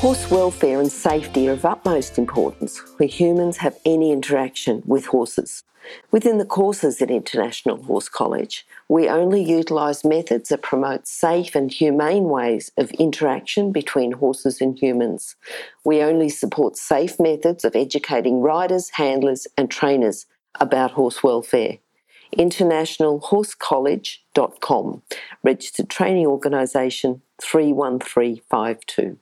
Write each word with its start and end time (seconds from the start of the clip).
Horse 0.00 0.30
welfare 0.30 0.80
and 0.80 0.90
safety 0.90 1.46
are 1.50 1.52
of 1.52 1.66
utmost 1.66 2.16
importance 2.16 2.78
where 2.96 3.06
humans 3.06 3.58
have 3.58 3.76
any 3.84 4.12
interaction 4.12 4.82
with 4.86 5.04
horses. 5.04 5.62
Within 6.10 6.38
the 6.38 6.46
courses 6.46 7.02
at 7.02 7.10
International 7.10 7.82
Horse 7.82 8.08
College, 8.08 8.66
we 8.88 9.10
only 9.10 9.42
utilise 9.42 10.02
methods 10.02 10.48
that 10.48 10.62
promote 10.62 11.06
safe 11.06 11.54
and 11.54 11.70
humane 11.70 12.30
ways 12.30 12.72
of 12.78 12.90
interaction 12.92 13.72
between 13.72 14.12
horses 14.12 14.62
and 14.62 14.78
humans. 14.78 15.36
We 15.84 16.00
only 16.00 16.30
support 16.30 16.78
safe 16.78 17.20
methods 17.20 17.62
of 17.62 17.76
educating 17.76 18.40
riders, 18.40 18.88
handlers, 18.94 19.46
and 19.58 19.70
trainers 19.70 20.24
about 20.58 20.92
horse 20.92 21.22
welfare. 21.22 21.76
InternationalHorseCollege.com, 22.38 25.02
registered 25.42 25.90
training 25.90 26.26
organisation 26.26 27.20
31352. 27.42 29.18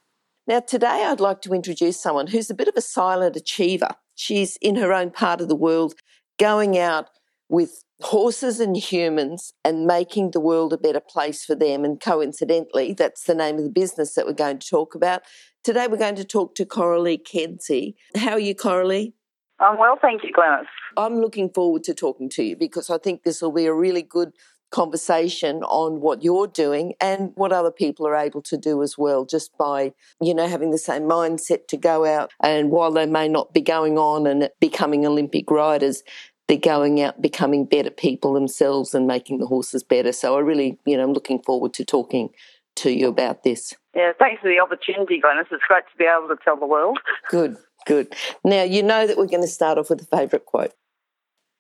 Now, 0.49 0.61
today 0.61 1.05
I'd 1.05 1.21
like 1.21 1.43
to 1.43 1.53
introduce 1.53 2.01
someone 2.01 2.29
who's 2.29 2.49
a 2.49 2.55
bit 2.55 2.69
of 2.69 2.75
a 2.75 2.81
silent 2.81 3.37
achiever. 3.37 3.91
She's 4.15 4.57
in 4.63 4.77
her 4.77 4.95
own 4.95 5.11
part 5.11 5.43
of 5.43 5.49
the 5.49 5.55
world 5.55 5.93
going 6.39 6.79
out 6.79 7.11
with 7.51 7.85
horses 8.01 8.59
and 8.59 8.75
humans 8.75 9.53
and 9.63 9.85
making 9.85 10.31
the 10.31 10.41
world 10.41 10.73
a 10.73 10.79
better 10.79 11.03
place 11.07 11.45
for 11.45 11.55
them. 11.55 11.85
And 11.85 12.01
coincidentally, 12.01 12.95
that's 12.95 13.25
the 13.25 13.35
name 13.35 13.59
of 13.59 13.65
the 13.65 13.71
business 13.71 14.15
that 14.15 14.25
we're 14.25 14.33
going 14.33 14.59
to 14.59 14.67
talk 14.67 14.95
about. 14.95 15.21
Today, 15.65 15.87
we're 15.87 15.99
going 15.99 16.17
to 16.17 16.25
talk 16.25 16.55
to 16.55 16.65
Coralie 16.65 17.19
Kedzlie. 17.19 17.93
How 18.17 18.33
are 18.33 18.41
you, 18.41 18.55
Coralie? 18.55 19.13
I'm 19.61 19.77
well, 19.77 19.99
thank 20.01 20.25
you, 20.25 20.33
Glenys. 20.33 20.65
I'm 20.97 21.21
looking 21.21 21.51
forward 21.51 21.85
to 21.85 21.95
talking 21.95 22.31
to 22.31 22.43
you 22.43 22.57
because 22.57 22.89
I 22.89 22.97
think 22.97 23.23
this 23.23 23.43
will 23.43 23.53
be 23.53 23.67
a 23.67 23.75
really 23.75 24.03
good 24.03 24.31
conversation 24.71 25.63
on 25.65 26.01
what 26.01 26.23
you're 26.23 26.47
doing 26.47 26.95
and 27.01 27.33
what 27.35 27.53
other 27.53 27.71
people 27.71 28.07
are 28.07 28.17
able 28.17 28.43
to 28.43 28.57
do 28.57 28.83
as 28.83 28.99
well 28.99 29.25
just 29.25 29.57
by 29.57 29.93
you 30.21 30.35
know 30.35 30.47
having 30.47 30.71
the 30.71 30.79
same 30.79 31.03
mindset 31.03 31.67
to 31.69 31.77
go 31.77 32.05
out 32.05 32.31
and 32.41 32.71
while 32.71 32.91
they 32.91 33.07
may 33.07 33.29
not 33.29 33.53
be 33.55 33.63
going 33.63 33.97
on 33.97 34.27
and 34.27 34.51
becoming 34.61 35.07
olympic 35.07 35.51
riders 35.51 36.03
they're 36.49 36.57
going 36.57 37.01
out 37.01 37.21
becoming 37.21 37.67
better 37.67 37.91
people 37.91 38.33
themselves 38.33 38.95
and 38.95 39.07
making 39.07 39.39
the 39.39 39.47
horses 39.47 39.83
better. 39.85 40.13
So 40.13 40.37
I 40.37 40.41
really, 40.41 40.79
you 40.87 40.97
know, 40.97 41.05
I'm 41.05 41.13
looking 41.13 41.43
forward 41.43 41.75
to 41.75 41.85
talking 41.85 42.31
to 42.77 42.91
you 42.91 43.09
about 43.09 43.45
this. 43.45 43.75
Yeah, 43.95 44.13
thanks 44.19 44.41
for 44.41 44.49
the 44.49 44.59
opportunity, 44.59 45.21
Glenys. 45.21 45.47
It's 45.51 45.63
great 45.69 45.85
to 45.91 45.97
be 45.99 46.05
able 46.05 46.29
to 46.29 46.37
tell 46.43 46.57
the 46.57 46.67
world. 46.67 46.99
Good, 47.29 47.57
good. 47.87 48.15
Now, 48.45 48.63
you 48.63 48.83
know 48.83 49.07
that 49.07 49.19
we're 49.19 49.27
going 49.27 49.43
to 49.43 49.49
start 49.49 49.77
off 49.77 49.91
with 49.91 50.01
a 50.01 50.17
favourite 50.17 50.47
quote. 50.47 50.73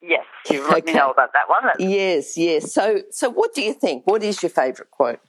Yes, 0.00 0.24
you 0.50 0.62
let 0.62 0.84
okay. 0.84 0.92
me 0.92 0.98
know 0.98 1.10
about 1.10 1.32
that 1.32 1.48
one. 1.48 1.60
That's... 1.64 1.80
Yes, 1.80 2.36
yes. 2.36 2.72
So, 2.72 3.02
so 3.10 3.30
what 3.30 3.54
do 3.54 3.62
you 3.62 3.74
think? 3.74 4.04
What 4.06 4.22
is 4.22 4.42
your 4.42 4.50
favourite 4.50 4.90
quote? 4.90 5.20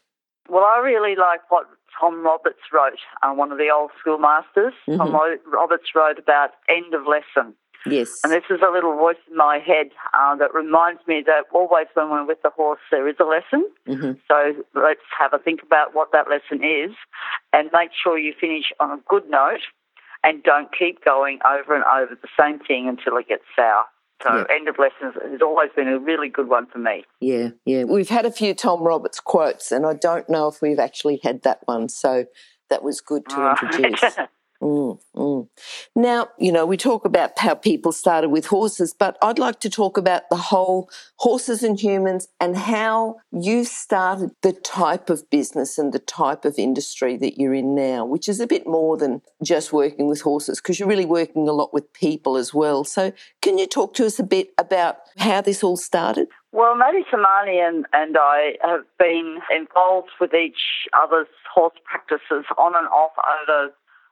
Well, 0.48 0.64
I 0.64 0.80
really 0.80 1.16
like 1.16 1.42
what 1.50 1.66
Tom 2.00 2.24
Roberts 2.24 2.60
wrote, 2.72 3.00
uh, 3.22 3.34
one 3.34 3.52
of 3.52 3.58
the 3.58 3.70
old 3.70 3.92
schoolmasters. 4.00 4.74
Mm-hmm. 4.88 4.98
Tom 4.98 5.40
Roberts 5.52 5.86
wrote 5.96 6.20
about 6.20 6.52
end 6.68 6.94
of 6.94 7.02
lesson. 7.08 7.56
Yes. 7.86 8.20
And 8.24 8.34
this 8.34 8.44
is 8.50 8.60
a 8.62 8.72
little 8.72 8.96
voice 8.98 9.18
in 9.30 9.38
my 9.38 9.60
head 9.60 9.88
uh, 10.14 10.36
that 10.36 10.54
reminds 10.54 11.02
me 11.08 11.24
that 11.26 11.44
always 11.54 11.88
when 11.94 12.10
we're 12.10 12.26
with 12.26 12.42
the 12.42 12.50
horse, 12.50 12.80
there 12.92 13.08
is 13.08 13.16
a 13.20 13.24
lesson. 13.24 13.70
Mm-hmm. 13.88 14.12
So 14.28 14.64
let's 14.76 15.00
have 15.18 15.34
a 15.34 15.40
think 15.40 15.64
about 15.64 15.96
what 15.96 16.10
that 16.12 16.30
lesson 16.30 16.64
is 16.64 16.92
and 17.54 17.70
make 17.72 17.92
sure 18.02 18.18
you 18.18 18.34
finish 18.40 18.66
on 18.80 18.92
a 18.92 19.02
good 19.08 19.30
note 19.30 19.62
and 20.24 20.44
don't 20.44 20.70
keep 20.78 21.04
going 21.06 21.40
over 21.48 21.74
and 21.74 21.86
over 21.86 22.18
the 22.22 22.28
same 22.38 22.60
thing 22.60 22.90
until 22.90 23.18
it 23.18 23.30
gets 23.30 23.44
sour. 23.56 23.86
So 24.24 24.36
yeah. 24.36 24.44
end 24.54 24.68
of 24.68 24.76
lessons 24.78 25.16
has 25.32 25.42
always 25.42 25.70
been 25.76 25.88
a 25.88 25.98
really 25.98 26.30
good 26.30 26.50
one 26.50 26.66
for 26.68 26.80
me. 26.80 27.06
Yeah, 27.22 27.50
yeah. 27.66 27.84
We've 27.86 28.10
had 28.10 28.26
a 28.26 28.32
few 28.32 28.54
Tom 28.54 28.82
Roberts 28.82 29.20
quotes, 29.20 29.72
and 29.72 29.86
I 29.86 29.94
don't 29.94 30.30
know 30.30 30.48
if 30.48 30.62
we've 30.62 30.80
actually 30.80 31.22
had 31.24 31.44
that 31.44 31.60
one. 31.66 31.88
So 31.90 32.26
that 32.70 32.84
was 32.84 33.02
good 33.02 33.24
to 33.30 33.36
oh. 33.38 33.50
introduce. 33.52 34.04
Mm, 34.62 35.00
mm. 35.16 35.48
Now, 35.96 36.28
you 36.38 36.52
know, 36.52 36.66
we 36.66 36.76
talk 36.76 37.06
about 37.06 37.40
how 37.40 37.56
people 37.56 37.94
started 37.94 38.30
with 38.30 38.48
horses, 38.48 38.94
but 38.94 39.18
I'd 39.22 39.40
like 39.40 39.62
to 39.62 39.70
talk 39.70 39.98
about 39.98 40.30
the 40.30 40.36
whole 40.36 40.90
horses 41.16 41.64
and 41.64 41.80
humans 41.80 42.28
and 42.42 42.58
how 42.58 43.18
you 43.32 43.64
started 43.64 44.32
the 44.42 44.52
type 44.52 45.10
of 45.10 45.30
business 45.30 45.78
and 45.78 45.94
the 45.94 46.00
type 46.00 46.44
of 46.44 46.56
industry 46.58 47.16
that 47.18 47.40
you're 47.40 47.54
in 47.54 47.74
now, 47.74 48.04
which 48.04 48.28
is 48.28 48.42
a 48.42 48.48
bit 48.48 48.68
more 48.68 48.98
than 48.98 49.22
just 49.42 49.72
working 49.72 50.08
with 50.08 50.22
horses 50.22 50.60
because 50.60 50.78
you're 50.78 50.90
really 50.90 51.06
working 51.06 51.48
a 51.48 51.54
lot 51.54 51.74
with 51.74 51.94
people 51.94 52.36
as 52.36 52.54
well. 52.54 52.84
So, 52.84 53.14
can 53.42 53.58
you 53.58 53.66
talk 53.66 53.94
to 53.96 54.06
us 54.06 54.20
a 54.20 54.24
bit 54.24 54.50
about 54.58 54.98
how 55.18 55.40
this 55.40 55.64
all 55.64 55.78
started? 55.78 56.28
Well, 56.52 56.76
Maddie 56.76 57.06
Samani 57.14 57.66
and, 57.66 57.86
and 57.94 58.18
I 58.20 58.54
have 58.62 58.84
been 58.98 59.38
involved 59.56 60.10
with 60.20 60.34
each 60.34 60.88
other's 61.00 61.28
horse 61.54 61.76
practices 61.86 62.46
on 62.58 62.76
and 62.76 62.88
off 62.88 63.12
over 63.42 63.72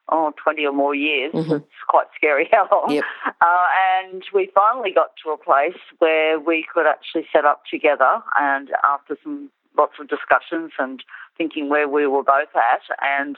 oh, 0.09 0.34
20 0.41 0.66
or 0.66 0.73
more 0.73 0.95
years. 0.95 1.34
Mm-hmm. 1.34 1.56
It's 1.56 1.85
quite 1.88 2.07
scary 2.16 2.50
how 2.51 2.68
long. 2.72 2.95
Yep. 2.95 3.03
Uh, 3.25 3.68
and 4.01 4.23
we 4.34 4.50
finally 4.53 4.91
got 4.94 5.12
to 5.23 5.31
a 5.31 5.38
place 5.38 5.79
where 6.00 6.40
we 6.40 6.66
could 6.73 6.85
actually 6.85 7.28
set 7.34 7.45
up 7.45 7.63
together. 7.69 8.22
And 8.40 8.69
after 8.84 9.18
some 9.23 9.50
lots 9.78 9.94
of 10.00 10.07
discussions 10.07 10.72
and 10.79 11.03
thinking 11.38 11.69
where 11.69 11.88
we 11.88 12.07
were 12.07 12.23
both 12.23 12.56
at 12.56 12.81
and 13.01 13.38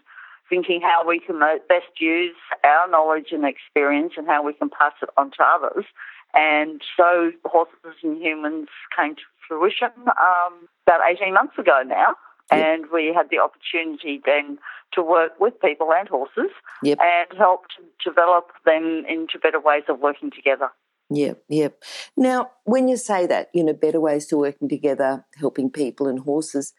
thinking 0.50 0.81
how 0.81 1.07
we 1.07 1.19
can 1.19 1.40
best 1.40 2.00
use 2.00 2.35
our 2.63 2.90
knowledge 2.90 3.28
and 3.31 3.46
experience 3.46 4.13
and 4.18 4.25
how 4.25 4.44
we 4.44 4.53
can 4.53 4.69
pass 4.69 4.94
it 5.01 5.09
on 5.18 5.31
to 5.31 5.44
others. 5.44 5.86
And 6.34 6.81
so 6.96 7.31
horses 7.46 7.97
and 8.03 8.22
humans 8.22 8.68
came 8.96 9.16
to 9.16 9.22
fruition 9.47 9.91
um, 10.07 10.68
about 10.88 11.01
18 11.09 11.34
months 11.34 11.57
ago 11.57 11.81
now. 11.86 12.16
Yep. 12.52 12.66
And 12.66 12.86
we 12.92 13.14
had 13.14 13.30
the 13.30 13.40
opportunity 13.40 14.22
then 14.26 14.58
to 14.94 15.04
work 15.04 15.40
with 15.40 15.60
people 15.62 15.92
and 15.94 16.08
horses 16.08 16.52
yep. 16.84 16.98
and 17.00 17.38
help 17.38 17.66
to 17.78 18.10
develop 18.10 18.48
them 18.66 19.04
into 19.08 19.38
better 19.40 19.60
ways 19.60 19.84
of 19.88 20.00
working 20.00 20.32
together. 20.32 20.70
Yep, 21.12 21.44
yep. 21.48 21.84
Now, 22.16 22.52
when 22.66 22.88
you 22.88 22.98
say 22.98 23.26
that, 23.28 23.50
you 23.54 23.64
know, 23.64 23.74
better 23.74 24.00
ways 24.00 24.28
to 24.28 24.38
working 24.38 24.70
together, 24.70 25.26
helping 25.38 25.72
people 25.72 26.08
and 26.08 26.20
horses, 26.20 26.74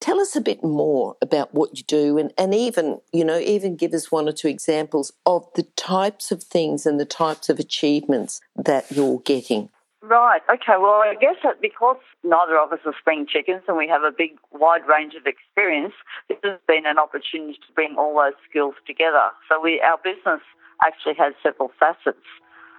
tell 0.00 0.20
us 0.20 0.34
a 0.34 0.40
bit 0.40 0.64
more 0.64 1.16
about 1.22 1.54
what 1.54 1.76
you 1.76 1.84
do 1.84 2.18
and, 2.18 2.32
and 2.36 2.54
even, 2.54 3.00
you 3.12 3.24
know, 3.24 3.38
even 3.38 3.76
give 3.76 3.94
us 3.94 4.10
one 4.10 4.28
or 4.28 4.32
two 4.32 4.48
examples 4.48 5.12
of 5.24 5.46
the 5.54 5.62
types 5.76 6.32
of 6.32 6.42
things 6.42 6.84
and 6.84 6.98
the 6.98 7.04
types 7.04 7.48
of 7.48 7.58
achievements 7.58 8.40
that 8.56 8.90
you're 8.90 9.20
getting. 9.20 9.70
Right. 10.02 10.42
Okay. 10.48 10.76
Well, 10.78 11.02
I 11.02 11.14
guess 11.18 11.36
that 11.42 11.60
because 11.60 11.96
neither 12.22 12.58
of 12.58 12.72
us 12.72 12.80
are 12.84 12.94
spring 12.98 13.26
chickens 13.28 13.62
and 13.66 13.76
we 13.76 13.88
have 13.88 14.02
a 14.02 14.12
big, 14.16 14.38
wide 14.52 14.86
range 14.86 15.14
of 15.14 15.26
experience, 15.26 15.94
this 16.28 16.38
has 16.44 16.60
been 16.68 16.86
an 16.86 16.98
opportunity 16.98 17.54
to 17.54 17.72
bring 17.74 17.96
all 17.98 18.14
those 18.14 18.38
skills 18.48 18.74
together. 18.86 19.30
So 19.48 19.60
we, 19.60 19.80
our 19.80 19.98
business 20.02 20.42
actually 20.84 21.14
has 21.14 21.32
several 21.42 21.72
facets. 21.80 22.26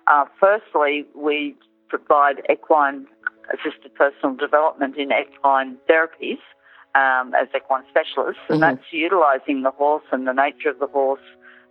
Uh, 0.06 0.26
firstly, 0.40 1.06
we 1.16 1.56
provide 1.90 2.42
equine 2.50 3.08
assisted 3.52 3.96
personal 3.96 4.36
development 4.36 4.96
in 4.98 5.12
equine 5.12 5.78
therapies 5.90 6.40
um, 6.96 7.34
as 7.34 7.48
equine 7.56 7.84
specialists, 7.90 8.42
and 8.50 8.62
mm-hmm. 8.62 8.76
that's 8.76 8.92
utilising 8.92 9.64
the 9.64 9.72
horse 9.72 10.04
and 10.12 10.28
the 10.28 10.34
nature 10.34 10.70
of 10.70 10.80
the 10.80 10.88
horse 10.88 11.22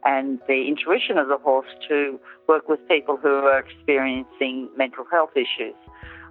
and 0.06 0.38
the 0.46 0.68
intuition 0.68 1.18
of 1.18 1.26
the 1.26 1.36
horse 1.36 1.66
to 1.88 2.18
work 2.48 2.68
with 2.68 2.78
people 2.88 3.16
who 3.16 3.28
are 3.28 3.58
experiencing 3.58 4.70
mental 4.76 5.04
health 5.10 5.30
issues. 5.34 5.74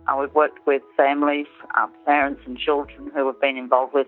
Uh, 0.07 0.15
we've 0.17 0.33
worked 0.33 0.65
with 0.65 0.81
families, 0.95 1.47
uh, 1.77 1.87
parents 2.05 2.41
and 2.45 2.57
children 2.57 3.11
who 3.13 3.27
have 3.27 3.39
been 3.41 3.57
involved 3.57 3.93
with 3.93 4.07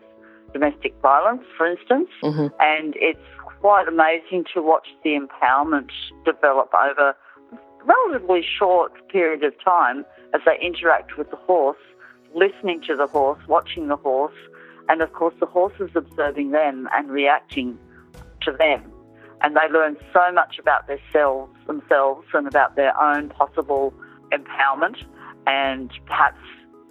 domestic 0.53 0.93
violence, 1.01 1.43
for 1.57 1.69
instance, 1.69 2.07
mm-hmm. 2.23 2.47
and 2.61 2.93
it's 2.95 3.19
quite 3.59 3.87
amazing 3.87 4.45
to 4.53 4.61
watch 4.61 4.87
the 5.03 5.19
empowerment 5.19 5.89
develop 6.23 6.71
over 6.73 7.09
a 7.09 7.15
relatively 7.83 8.45
short 8.57 8.93
period 9.09 9.43
of 9.43 9.53
time 9.63 10.05
as 10.33 10.41
they 10.45 10.57
interact 10.65 11.17
with 11.17 11.29
the 11.29 11.35
horse, 11.35 11.77
listening 12.33 12.81
to 12.87 12.95
the 12.95 13.07
horse, 13.07 13.39
watching 13.47 13.87
the 13.87 13.97
horse, 13.97 14.35
and 14.87 15.01
of 15.01 15.11
course 15.11 15.35
the 15.41 15.45
horse 15.45 15.73
is 15.81 15.89
observing 15.95 16.51
them 16.51 16.87
and 16.93 17.09
reacting 17.09 17.77
to 18.41 18.53
them 18.53 18.93
and 19.41 19.55
they 19.55 19.71
learn 19.71 19.97
so 20.13 20.31
much 20.31 20.57
about 20.59 20.87
themselves, 20.87 21.53
themselves 21.67 22.27
and 22.33 22.47
about 22.47 22.75
their 22.75 22.99
own 22.99 23.29
possible 23.29 23.93
empowerment 24.31 24.97
and 25.45 25.91
perhaps 26.05 26.39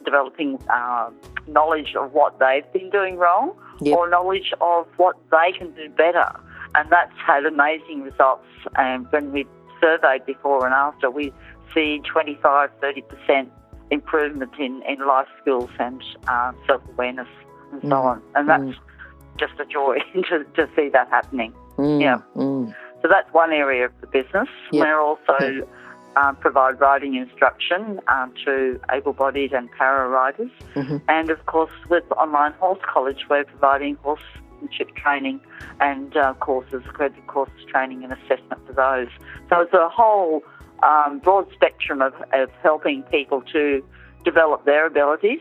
developing 0.04 0.58
uh, 0.70 1.10
knowledge 1.46 1.94
of 1.98 2.12
what 2.12 2.38
they've 2.38 2.70
been 2.72 2.90
doing 2.90 3.16
wrong 3.16 3.52
yep. 3.80 3.96
or 3.96 4.08
knowledge 4.08 4.52
of 4.60 4.86
what 4.96 5.16
they 5.30 5.56
can 5.56 5.72
do 5.74 5.88
better. 5.90 6.28
And 6.74 6.88
that's 6.90 7.12
had 7.24 7.44
amazing 7.44 8.02
results. 8.02 8.46
And 8.76 9.10
when 9.10 9.32
we 9.32 9.46
surveyed 9.80 10.24
before 10.26 10.64
and 10.64 10.74
after, 10.74 11.10
we 11.10 11.32
see 11.74 12.00
25, 12.10 12.70
30% 12.80 13.50
improvement 13.90 14.52
in, 14.58 14.82
in 14.88 15.06
life 15.06 15.28
skills 15.40 15.70
and 15.78 16.02
uh, 16.28 16.52
self 16.66 16.82
awareness 16.90 17.28
and 17.72 17.82
so 17.82 17.88
mm. 17.88 18.04
on. 18.04 18.22
And 18.34 18.48
that's 18.48 18.62
mm. 18.62 18.78
just 19.38 19.54
a 19.58 19.64
joy 19.64 19.98
to, 20.14 20.44
to 20.54 20.68
see 20.76 20.88
that 20.90 21.08
happening. 21.10 21.52
Mm. 21.76 22.00
Yeah. 22.00 22.20
Mm. 22.34 22.74
So 23.02 23.08
that's 23.08 23.32
one 23.32 23.52
area 23.52 23.86
of 23.86 23.92
the 24.00 24.06
business. 24.06 24.48
Yep. 24.72 24.84
We're 24.84 25.00
also 25.00 25.68
um, 26.16 26.36
provide 26.36 26.80
riding 26.80 27.14
instruction 27.14 28.00
um, 28.08 28.32
to 28.44 28.80
able-bodied 28.90 29.52
and 29.52 29.70
para 29.72 30.08
riders, 30.08 30.50
mm-hmm. 30.74 30.96
and 31.08 31.30
of 31.30 31.44
course 31.46 31.70
with 31.88 32.04
online 32.12 32.52
horse 32.54 32.80
college, 32.82 33.26
we're 33.28 33.44
providing 33.44 33.96
horsemanship 34.02 34.96
training 34.96 35.40
and 35.80 36.16
uh, 36.16 36.32
courses, 36.34 36.82
accredited 36.88 37.26
courses 37.26 37.60
training 37.68 38.02
and 38.02 38.12
assessment 38.12 38.66
for 38.66 38.72
those. 38.72 39.08
So 39.50 39.60
it's 39.60 39.74
a 39.74 39.88
whole 39.90 40.42
um, 40.82 41.18
broad 41.18 41.46
spectrum 41.52 42.00
of, 42.00 42.14
of 42.32 42.50
helping 42.62 43.02
people 43.04 43.42
to 43.52 43.84
develop 44.24 44.64
their 44.64 44.86
abilities 44.86 45.40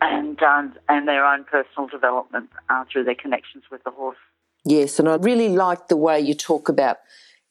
and 0.00 0.42
um, 0.42 0.74
and 0.88 1.06
their 1.06 1.24
own 1.24 1.44
personal 1.44 1.88
development 1.88 2.50
uh, 2.68 2.84
through 2.90 3.04
their 3.04 3.14
connections 3.14 3.64
with 3.70 3.82
the 3.84 3.90
horse. 3.90 4.18
Yes, 4.64 4.98
and 4.98 5.08
I 5.08 5.16
really 5.16 5.48
like 5.48 5.88
the 5.88 5.96
way 5.96 6.20
you 6.20 6.34
talk 6.34 6.68
about 6.68 6.98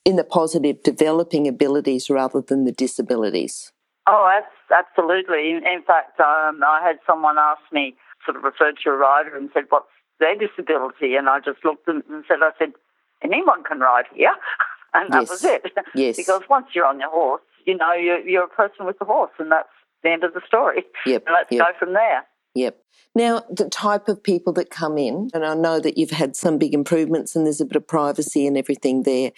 in 0.05 0.15
the 0.15 0.23
positive 0.23 0.83
developing 0.83 1.47
abilities 1.47 2.09
rather 2.09 2.41
than 2.41 2.65
the 2.65 2.71
disabilities. 2.71 3.71
Oh, 4.07 4.41
absolutely. 4.71 5.51
In 5.51 5.83
fact, 5.85 6.19
um, 6.19 6.61
I 6.65 6.81
had 6.83 6.97
someone 7.07 7.37
ask 7.37 7.61
me, 7.71 7.95
sort 8.25 8.37
of 8.37 8.43
referred 8.43 8.75
to 8.83 8.89
a 8.89 8.97
rider 8.97 9.35
and 9.35 9.49
said, 9.53 9.65
"What's 9.69 9.87
their 10.19 10.35
disability?" 10.35 11.15
And 11.15 11.29
I 11.29 11.39
just 11.39 11.63
looked 11.63 11.87
at 11.87 11.95
them 11.95 12.03
and 12.09 12.25
said, 12.27 12.39
"I 12.41 12.51
said 12.57 12.73
anyone 13.21 13.63
can 13.63 13.79
ride 13.79 14.05
here." 14.13 14.35
and 14.93 15.11
that 15.13 15.21
yes. 15.21 15.29
was 15.29 15.43
it. 15.43 15.63
Yes. 15.95 16.17
because 16.17 16.41
once 16.49 16.67
you're 16.73 16.85
on 16.85 16.99
your 16.99 17.09
horse, 17.09 17.41
you 17.65 17.77
know 17.77 17.93
you're, 17.93 18.19
you're 18.27 18.43
a 18.43 18.47
person 18.47 18.85
with 18.85 18.99
the 18.99 19.05
horse, 19.05 19.31
and 19.39 19.51
that's 19.51 19.69
the 20.03 20.09
end 20.11 20.23
of 20.23 20.33
the 20.33 20.41
story. 20.45 20.83
Yep. 21.05 21.23
And 21.27 21.33
let's 21.33 21.51
yep. 21.51 21.65
go 21.67 21.79
from 21.79 21.93
there. 21.93 22.25
Yep. 22.55 22.79
Now, 23.15 23.43
the 23.49 23.69
type 23.69 24.07
of 24.07 24.23
people 24.23 24.53
that 24.53 24.69
come 24.69 24.97
in, 24.97 25.29
and 25.33 25.45
I 25.45 25.53
know 25.53 25.79
that 25.79 25.97
you've 25.97 26.11
had 26.11 26.35
some 26.35 26.57
big 26.57 26.73
improvements 26.73 27.35
and 27.35 27.45
there's 27.45 27.61
a 27.61 27.65
bit 27.65 27.75
of 27.75 27.87
privacy 27.87 28.47
and 28.47 28.57
everything 28.57 29.03
there. 29.03 29.31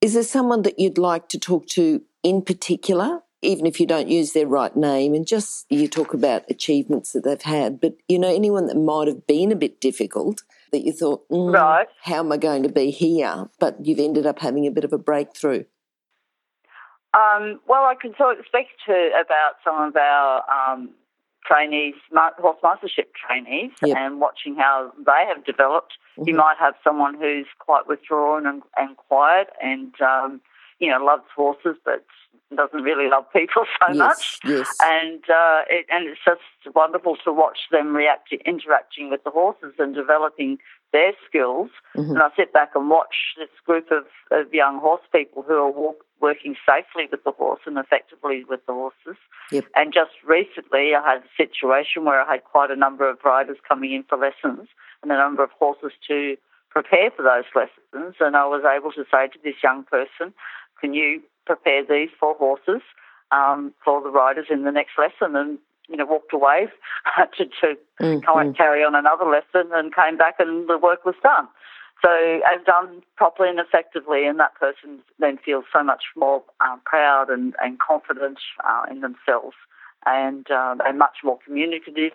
Is 0.00 0.14
there 0.14 0.22
someone 0.22 0.62
that 0.62 0.78
you'd 0.78 0.98
like 0.98 1.28
to 1.30 1.38
talk 1.38 1.66
to 1.68 2.02
in 2.22 2.42
particular, 2.42 3.20
even 3.42 3.66
if 3.66 3.78
you 3.78 3.86
don't 3.86 4.08
use 4.08 4.32
their 4.32 4.46
right 4.46 4.74
name, 4.74 5.14
and 5.14 5.26
just 5.26 5.66
you 5.68 5.86
talk 5.86 6.14
about 6.14 6.44
achievements 6.48 7.12
that 7.12 7.24
they've 7.24 7.42
had, 7.42 7.78
but 7.78 7.94
you 8.08 8.18
know, 8.18 8.34
anyone 8.34 8.66
that 8.66 8.76
might 8.76 9.08
have 9.08 9.26
been 9.26 9.52
a 9.52 9.56
bit 9.56 9.80
difficult 9.80 10.42
that 10.72 10.84
you 10.84 10.92
thought, 10.92 11.28
mm, 11.28 11.52
right. 11.52 11.86
how 12.02 12.20
am 12.20 12.32
I 12.32 12.38
going 12.38 12.62
to 12.62 12.68
be 12.70 12.90
here? 12.90 13.48
But 13.60 13.84
you've 13.84 14.00
ended 14.00 14.26
up 14.26 14.38
having 14.38 14.66
a 14.66 14.70
bit 14.70 14.84
of 14.84 14.92
a 14.92 14.98
breakthrough. 14.98 15.64
Um, 17.14 17.60
well, 17.68 17.84
I 17.84 17.94
can 18.00 18.12
talk, 18.14 18.38
speak 18.46 18.66
to 18.86 18.92
about 18.92 19.52
some 19.62 19.80
of 19.80 19.94
our 19.94 20.42
um, 20.50 20.90
trainees, 21.46 21.94
horse 22.12 22.58
mastership 22.62 23.12
trainees, 23.14 23.72
yep. 23.82 23.96
and 23.96 24.20
watching 24.20 24.56
how 24.56 24.92
they 24.98 25.24
have 25.28 25.44
developed. 25.44 25.94
Mm-hmm. 26.18 26.28
You 26.28 26.34
might 26.36 26.56
have 26.58 26.74
someone 26.82 27.14
who's 27.14 27.46
quite 27.58 27.86
withdrawn 27.88 28.46
and, 28.46 28.62
and 28.76 28.96
quiet, 28.96 29.48
and 29.62 29.92
um, 30.00 30.40
you 30.78 30.90
know 30.90 31.04
loves 31.04 31.24
horses, 31.34 31.76
but 31.84 32.04
doesn't 32.56 32.82
really 32.82 33.08
love 33.08 33.24
people 33.32 33.64
so 33.80 33.92
yes, 33.92 33.96
much. 33.96 34.38
Yes. 34.44 34.68
And 34.82 35.22
uh, 35.24 35.62
it, 35.68 35.86
and 35.90 36.08
it's 36.08 36.20
just 36.24 36.74
wonderful 36.74 37.16
to 37.24 37.32
watch 37.32 37.58
them 37.70 37.94
react, 37.94 38.32
interacting 38.44 39.10
with 39.10 39.24
the 39.24 39.30
horses 39.30 39.74
and 39.78 39.94
developing 39.94 40.58
their 40.92 41.12
skills. 41.28 41.70
Mm-hmm. 41.96 42.12
And 42.12 42.22
I 42.22 42.28
sit 42.36 42.52
back 42.52 42.70
and 42.74 42.88
watch 42.88 43.34
this 43.36 43.50
group 43.66 43.90
of, 43.90 44.04
of 44.30 44.52
young 44.52 44.80
horse 44.80 45.02
people 45.12 45.42
who 45.42 45.54
are 45.54 45.70
walk, 45.70 46.04
working 46.24 46.56
safely 46.66 47.04
with 47.10 47.22
the 47.24 47.32
horse 47.32 47.60
and 47.66 47.76
effectively 47.76 48.44
with 48.48 48.64
the 48.66 48.72
horses. 48.72 49.20
Yep. 49.52 49.64
And 49.76 49.92
just 49.92 50.16
recently, 50.26 50.94
I 50.96 51.02
had 51.04 51.18
a 51.20 51.32
situation 51.36 52.04
where 52.04 52.20
I 52.22 52.32
had 52.32 52.44
quite 52.44 52.70
a 52.70 52.76
number 52.84 53.08
of 53.08 53.18
riders 53.24 53.58
coming 53.68 53.92
in 53.92 54.04
for 54.08 54.16
lessons 54.16 54.68
and 55.02 55.12
a 55.12 55.16
number 55.16 55.44
of 55.44 55.50
horses 55.58 55.92
to 56.08 56.36
prepare 56.70 57.10
for 57.10 57.22
those 57.22 57.48
lessons. 57.54 58.14
And 58.20 58.36
I 58.36 58.46
was 58.46 58.64
able 58.64 58.92
to 58.92 59.04
say 59.12 59.28
to 59.28 59.38
this 59.44 59.60
young 59.62 59.84
person, 59.84 60.32
can 60.80 60.94
you 60.94 61.22
prepare 61.44 61.84
these 61.84 62.08
four 62.18 62.34
horses 62.36 62.80
um, 63.30 63.74
for 63.84 64.00
the 64.02 64.10
riders 64.10 64.46
in 64.50 64.64
the 64.64 64.72
next 64.72 64.92
lesson? 64.96 65.36
And 65.36 65.58
you 65.88 65.98
know, 65.98 66.06
walked 66.06 66.32
away 66.32 66.68
to, 67.36 67.44
to 67.44 67.76
mm-hmm. 68.00 68.52
carry 68.52 68.82
on 68.82 68.94
another 68.94 69.26
lesson 69.26 69.70
and 69.74 69.94
came 69.94 70.16
back 70.16 70.36
and 70.38 70.66
the 70.68 70.78
work 70.78 71.04
was 71.04 71.16
done. 71.22 71.46
So 72.04 72.10
I've 72.10 72.66
done 72.66 73.02
properly 73.16 73.48
and 73.48 73.58
effectively, 73.58 74.26
and 74.26 74.38
that 74.38 74.54
person 74.56 74.98
then 75.18 75.38
feels 75.42 75.64
so 75.72 75.82
much 75.82 76.02
more 76.14 76.42
um, 76.60 76.82
proud 76.84 77.30
and, 77.30 77.54
and 77.62 77.78
confident 77.78 78.38
uh, 78.62 78.82
in 78.90 79.00
themselves, 79.00 79.56
and 80.04 80.46
uh, 80.50 80.74
they're 80.78 80.92
much 80.92 81.18
more 81.24 81.38
communicative. 81.44 82.12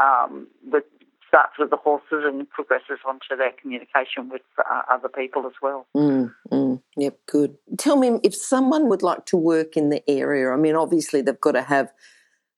Um, 0.00 0.48
with 0.70 0.84
starts 1.28 1.52
with 1.58 1.70
the 1.70 1.76
horses 1.76 2.24
and 2.24 2.48
progresses 2.50 2.98
onto 3.06 3.36
their 3.36 3.52
communication 3.60 4.30
with 4.30 4.42
uh, 4.58 4.82
other 4.90 5.08
people 5.08 5.46
as 5.46 5.52
well. 5.60 5.86
Mm, 5.94 6.34
mm, 6.50 6.82
yep, 6.96 7.18
good. 7.26 7.56
Tell 7.76 7.96
me 7.96 8.18
if 8.22 8.34
someone 8.34 8.88
would 8.88 9.02
like 9.02 9.26
to 9.26 9.36
work 9.36 9.76
in 9.76 9.90
the 9.90 10.02
area. 10.08 10.50
I 10.50 10.56
mean, 10.56 10.74
obviously 10.74 11.20
they've 11.20 11.40
got 11.40 11.52
to 11.52 11.62
have 11.62 11.92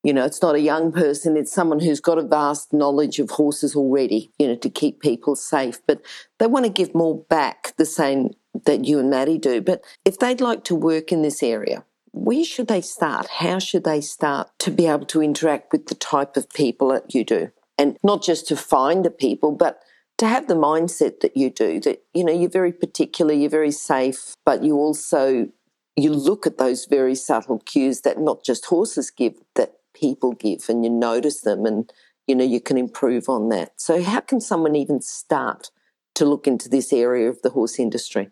you 0.02 0.12
know, 0.12 0.25
it's 0.25 0.43
not 0.43 0.55
a 0.55 0.61
young 0.61 0.93
person, 0.93 1.37
it's 1.37 1.52
someone 1.52 1.81
who's 1.81 2.00
got 2.00 2.19
a 2.19 2.23
vast 2.23 2.73
knowledge 2.73 3.19
of 3.19 3.31
horses 3.31 3.76
already, 3.76 4.31
you 4.38 4.49
know, 4.49 4.56
to 4.56 4.70
keep 4.70 5.00
people 5.00 5.37
safe. 5.37 5.81
But 5.87 6.02
they 6.38 6.47
want 6.47 6.64
to 6.64 6.73
give 6.73 6.94
more 6.94 7.19
back, 7.29 7.75
the 7.76 7.85
same 7.85 8.31
that 8.64 8.85
you 8.85 8.99
and 8.99 9.11
Maddie 9.11 9.38
do. 9.38 9.61
But 9.61 9.85
if 10.05 10.19
they'd 10.19 10.41
like 10.41 10.64
to 10.64 10.75
work 10.75 11.12
in 11.12 11.23
this 11.23 11.43
area, 11.43 11.85
where 12.12 12.44
should 12.44 12.69
they 12.69 12.81
start? 12.81 13.29
How 13.38 13.58
should 13.58 13.85
they 13.85 14.00
start 14.00 14.50
to 14.61 14.70
be 14.70 14.87
able 14.87 15.06
to 15.06 15.23
interact 15.23 15.73
with 15.73 15.87
the 15.87 15.94
type 15.94 16.37
of 16.37 16.50
people 16.50 16.88
that 16.88 17.14
you 17.14 17.25
do? 17.25 17.50
And 17.79 17.97
not 18.02 18.23
just 18.23 18.49
to 18.49 18.56
find 18.56 19.05
the 19.05 19.11
people, 19.11 19.52
but 19.52 19.81
to 20.19 20.26
have 20.26 20.49
the 20.49 20.55
mindset 20.55 21.20
that 21.20 21.37
you 21.37 21.50
do, 21.50 21.81
that, 21.81 22.02
you 22.12 22.25
know, 22.25 22.32
you're 22.32 22.50
very 22.50 22.73
particular, 22.73 23.32
you're 23.32 23.49
very 23.49 23.70
safe, 23.70 24.35
but 24.44 24.62
you 24.62 24.76
also 24.76 25.49
you 25.97 26.12
look 26.12 26.47
at 26.47 26.58
those 26.58 26.87
very 26.87 27.14
subtle 27.14 27.58
cues 27.61 28.02
that 28.02 28.19
not 28.19 28.44
just 28.44 28.67
horses 28.67 29.11
give, 29.11 29.35
that 29.55 29.75
people 29.94 30.32
give 30.32 30.64
and 30.69 30.84
you 30.84 30.90
notice 30.90 31.40
them 31.42 31.66
and 31.66 31.92
you 32.26 32.34
know 32.34 32.44
you 32.44 32.60
can 32.60 32.78
improve 32.78 33.28
on 33.28 33.48
that 33.48 33.72
so 33.76 34.02
how 34.02 34.20
can 34.20 34.40
someone 34.40 34.76
even 34.76 35.00
start 35.00 35.70
to 36.14 36.25
look 36.25 36.46
into 36.46 36.69
this 36.69 36.92
area 36.92 37.28
of 37.28 37.40
the 37.42 37.50
horse 37.50 37.78
industry 37.78 38.31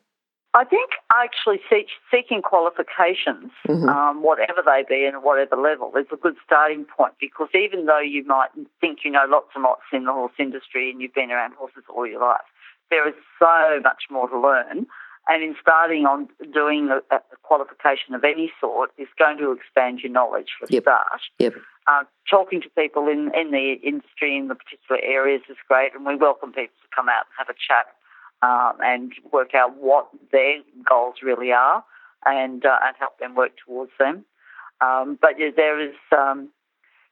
I 0.55 0.65
think 0.65 0.91
actually 1.13 1.61
seek, 1.71 1.87
seeking 2.11 2.41
qualifications, 2.43 3.53
mm-hmm. 3.69 3.89
um, 3.89 4.23
whatever 4.23 4.63
they 4.65 4.83
be 4.89 5.05
and 5.05 5.23
whatever 5.23 5.57
level, 5.57 5.93
is 5.97 6.07
a 6.11 6.17
good 6.17 6.37
starting 6.45 6.85
point 6.85 7.13
because 7.21 7.49
even 7.55 7.85
though 7.85 8.01
you 8.01 8.25
might 8.25 8.49
think 8.81 9.01
you 9.05 9.11
know 9.11 9.27
lots 9.29 9.51
and 9.55 9.63
lots 9.63 9.83
in 9.93 10.05
the 10.05 10.13
horse 10.13 10.33
industry 10.39 10.91
and 10.91 11.03
you've 11.03 11.15
been 11.15 11.31
around 11.31 11.53
horses 11.55 11.85
all 11.95 12.07
your 12.07 12.21
life, 12.21 12.49
there 12.91 13.07
is 13.07 13.15
so 13.39 13.81
much 13.85 14.05
more 14.11 14.29
to 14.29 14.41
learn. 14.41 14.87
And 15.29 15.43
in 15.43 15.55
starting 15.61 16.07
on 16.07 16.29
doing 16.55 16.89
a, 16.89 17.15
a 17.15 17.21
qualification 17.43 18.15
of 18.15 18.25
any 18.25 18.51
sort 18.61 18.91
is 18.97 19.09
going 19.19 19.37
to 19.39 19.53
expand 19.53 20.01
your 20.01 20.11
knowledge 20.11 20.49
for 20.59 20.67
yep. 20.71 20.85
start. 20.85 21.21
Yep. 21.39 21.55
Uh, 21.87 22.05
talking 22.29 22.63
to 22.63 22.69
people 22.71 23.09
in, 23.09 23.31
in 23.35 23.51
the 23.51 23.75
industry 23.83 24.37
in 24.37 24.49
the 24.49 24.55
particular 24.55 25.01
areas 25.03 25.43
is 25.51 25.57
great, 25.69 25.95
and 25.95 26.07
we 26.07 26.17
welcome 26.17 26.51
people 26.51 26.75
to 26.83 26.89
come 26.97 27.09
out 27.09 27.25
and 27.29 27.35
have 27.37 27.49
a 27.49 27.59
chat 27.59 27.87
um, 28.43 28.79
and 28.81 29.13
work 29.33 29.55
out 29.55 29.77
what 29.77 30.09
their 30.33 30.61
goals 30.89 31.17
really 31.23 31.53
are 31.53 31.85
and 32.25 32.65
uh, 32.65 32.79
and 32.85 32.97
help 32.99 33.19
them 33.19 33.35
work 33.35 33.53
towards 33.65 33.93
them. 33.99 34.25
Um, 34.81 35.19
but 35.21 35.39
yeah, 35.39 35.51
there 35.55 35.81
is 35.81 35.95
um, 36.17 36.51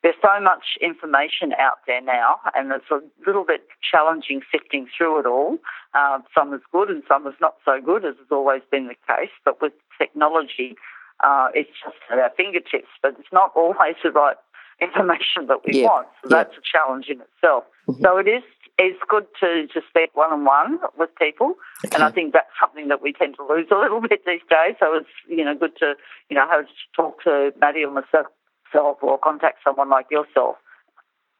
there's 0.07 0.15
so 0.23 0.41
much 0.41 0.79
information 0.81 1.51
out 1.59 1.79
there 1.89 2.01
now, 2.01 2.37
and 2.55 2.71
it's 2.71 2.87
a 2.93 3.01
little 3.27 3.45
bit 3.45 3.67
challenging 3.83 4.41
sifting 4.53 4.87
through 4.97 5.19
it 5.19 5.27
all. 5.27 5.59
Uh, 5.95 6.21
some 6.33 6.55
is 6.55 6.61
good 6.71 6.89
and 6.91 7.03
some 7.09 7.27
is 7.27 7.35
not 7.41 7.57
so 7.65 7.81
good, 7.85 8.05
as 8.05 8.15
has 8.19 8.31
always 8.31 8.63
been 8.71 8.87
the 8.87 8.95
case. 9.09 9.35
But 9.45 9.61
with 9.61 9.73
technology, 9.99 10.77
uh, 11.25 11.49
it's 11.55 11.71
just 11.83 11.97
at 12.09 12.21
our 12.21 12.31
fingertips, 12.37 12.87
but 13.03 13.17
it's 13.19 13.33
not 13.33 13.51
always 13.57 13.97
the 14.05 14.13
right 14.13 14.37
information 14.81 15.49
that 15.49 15.67
we 15.67 15.81
yeah. 15.81 15.87
want. 15.87 16.07
So 16.23 16.31
yeah. 16.31 16.45
that's 16.45 16.57
a 16.57 16.63
challenge 16.63 17.07
in 17.09 17.21
itself. 17.21 17.65
Mm-hmm. 17.89 18.05
So 18.05 18.19
it 18.19 18.29
is 18.29 18.45
it's 18.79 19.01
good 19.09 19.27
to, 19.41 19.67
to 19.75 19.81
speak 19.89 20.15
one 20.15 20.31
on 20.31 20.45
one 20.45 20.79
with 20.97 21.11
people, 21.17 21.55
okay. 21.85 21.97
and 21.97 22.05
I 22.05 22.13
think 22.13 22.33
that's 22.33 22.55
something 22.61 22.87
that 22.89 23.03
we 23.03 23.13
tend 23.13 23.35
to 23.39 23.43
lose 23.43 23.67
a 23.73 23.77
little 23.77 24.01
bit 24.09 24.23
these 24.25 24.47
days. 24.49 24.77
So 24.79 24.95
it's 24.95 25.11
you 25.27 25.45
know 25.45 25.57
good 25.59 25.77
to 25.79 25.95
you 26.31 26.37
know 26.37 26.47
have 26.49 26.67
to 26.67 26.73
talk 26.95 27.25
to 27.25 27.51
Maddie 27.59 27.83
or 27.83 27.91
myself 27.91 28.27
yourself 28.73 28.99
or 29.03 29.19
contact 29.19 29.59
someone 29.65 29.91
like 29.91 30.07
yourself 30.11 30.57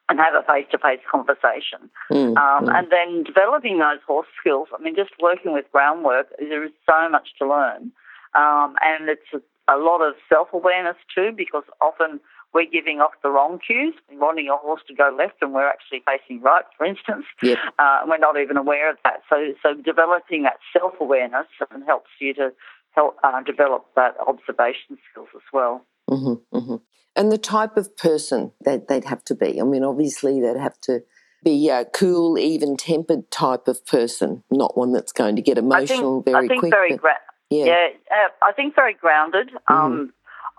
and 0.09 0.18
have 0.21 0.35
a 0.35 0.42
face 0.47 0.66
to 0.71 0.78
face 0.78 1.00
conversation. 1.11 1.90
Mm, 2.11 2.37
um, 2.37 2.66
mm. 2.66 2.78
And 2.78 2.88
then 2.90 3.25
developing 3.25 3.78
those 3.78 3.99
horse 4.06 4.28
skills. 4.40 4.68
I 4.76 4.83
mean, 4.83 4.95
just 4.95 5.11
working 5.21 5.52
with 5.52 5.64
groundwork, 5.73 6.28
there 6.38 6.64
is 6.64 6.71
so 6.88 7.09
much 7.09 7.28
to 7.38 7.49
learn. 7.49 7.92
Um, 8.35 8.76
and 8.83 9.09
it's 9.09 9.26
a, 9.35 9.75
a 9.75 9.78
lot 9.78 10.02
of 10.02 10.14
self 10.28 10.49
awareness 10.52 10.97
too, 11.12 11.33
because 11.37 11.64
often 11.80 12.21
we're 12.54 12.71
giving 12.71 13.00
off 13.00 13.12
the 13.23 13.30
wrong 13.30 13.59
cues. 13.59 13.95
We're 14.11 14.21
wanting 14.21 14.49
a 14.49 14.56
horse 14.56 14.83
to 14.88 14.95
go 14.95 15.14
left 15.16 15.42
and 15.42 15.52
we're 15.52 15.68
actually 15.68 16.02
facing 16.06 16.40
right, 16.40 16.64
for 16.78 16.87
instance. 16.87 17.26
Yep. 17.42 17.59
Uh, 17.78 17.99
and 18.02 18.11
we're 18.11 18.18
not 18.18 18.38
even 18.40 18.56
aware 18.56 18.88
of 18.90 18.97
that. 19.04 19.23
So, 19.28 19.54
so 19.62 19.75
developing 19.75 20.45
that 20.45 20.59
self 20.73 20.95
awareness 21.00 21.47
helps 21.87 22.11
you 22.21 22.33
to 22.35 22.52
help 22.92 23.16
uh, 23.25 23.42
develop 23.42 23.87
that 23.97 24.14
observation 24.26 24.99
skills 25.11 25.28
as 25.35 25.42
well. 25.52 25.85
Mm-hmm, 26.10 26.56
mm-hmm. 26.56 26.76
And 27.16 27.32
the 27.32 27.38
type 27.38 27.76
of 27.76 27.96
person 27.96 28.52
that 28.62 28.88
they'd 28.88 29.04
have 29.04 29.25
to 29.25 29.34
be. 29.34 29.60
I 29.60 29.64
mean, 29.64 29.82
obviously, 29.82 30.40
they'd 30.40 30.58
have 30.58 30.78
to 30.82 31.02
be 31.42 31.68
a 31.68 31.84
cool, 31.84 32.38
even 32.38 32.76
tempered 32.76 33.30
type 33.30 33.68
of 33.68 33.84
person, 33.86 34.42
not 34.50 34.76
one 34.76 34.92
that's 34.92 35.12
going 35.12 35.36
to 35.36 35.42
get 35.42 35.58
emotional 35.58 36.20
I 36.20 36.25
think, 36.25 36.25
very 36.25 36.44
I 36.44 36.48
think 36.48 36.60
quick. 36.60 36.72
Very 36.72 36.96
gra- 36.96 37.12
yeah. 37.50 37.64
yeah, 37.64 37.88
uh, 38.10 38.28
I 38.42 38.52
think 38.52 38.75
very 38.75 38.94
grounded. 38.94 39.48
Mm-hmm. 39.48 39.72
Um, 39.72 40.12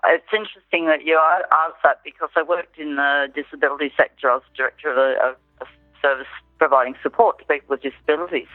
it's 0.06 0.32
interesting 0.32 0.86
that 0.86 1.04
you 1.04 1.18
asked 1.18 1.82
that 1.84 2.00
because 2.04 2.30
I 2.36 2.42
worked 2.42 2.78
in 2.78 2.96
the 2.96 3.26
disability 3.34 3.92
sector. 3.96 4.30
I 4.30 4.34
was 4.34 4.42
director 4.56 4.90
of 4.90 4.96
a, 4.96 5.36
a 5.62 5.66
service 6.00 6.26
providing 6.58 6.94
support 7.02 7.38
to 7.40 7.44
people 7.44 7.68
with 7.68 7.82
disabilities, 7.82 8.48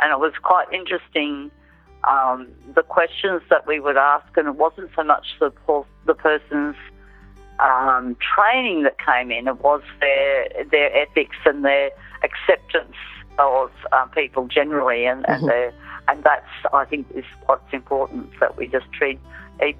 and 0.00 0.12
it 0.12 0.18
was 0.18 0.32
quite 0.42 0.72
interesting. 0.72 1.50
Um, 2.04 2.48
the 2.74 2.82
questions 2.82 3.42
that 3.50 3.66
we 3.66 3.80
would 3.80 3.96
ask, 3.96 4.36
and 4.36 4.46
it 4.46 4.54
wasn't 4.54 4.90
so 4.94 5.04
much 5.04 5.26
the 5.40 5.52
the 6.06 6.14
person's 6.14 6.76
um, 7.58 8.16
training 8.34 8.84
that 8.84 8.96
came 9.04 9.30
in; 9.30 9.48
it 9.48 9.60
was 9.60 9.82
their 10.00 10.48
their 10.70 10.94
ethics 10.96 11.36
and 11.44 11.64
their 11.64 11.90
acceptance 12.22 12.96
of 13.38 13.70
um, 13.92 14.10
people 14.10 14.46
generally, 14.46 15.06
and, 15.06 15.24
mm-hmm. 15.24 15.32
and 15.32 15.48
their 15.48 15.72
and 16.08 16.22
that's 16.24 16.46
I 16.72 16.84
think 16.84 17.06
is 17.14 17.24
what's 17.46 17.72
important 17.72 18.30
that 18.40 18.56
we 18.56 18.68
just 18.68 18.90
treat 18.92 19.18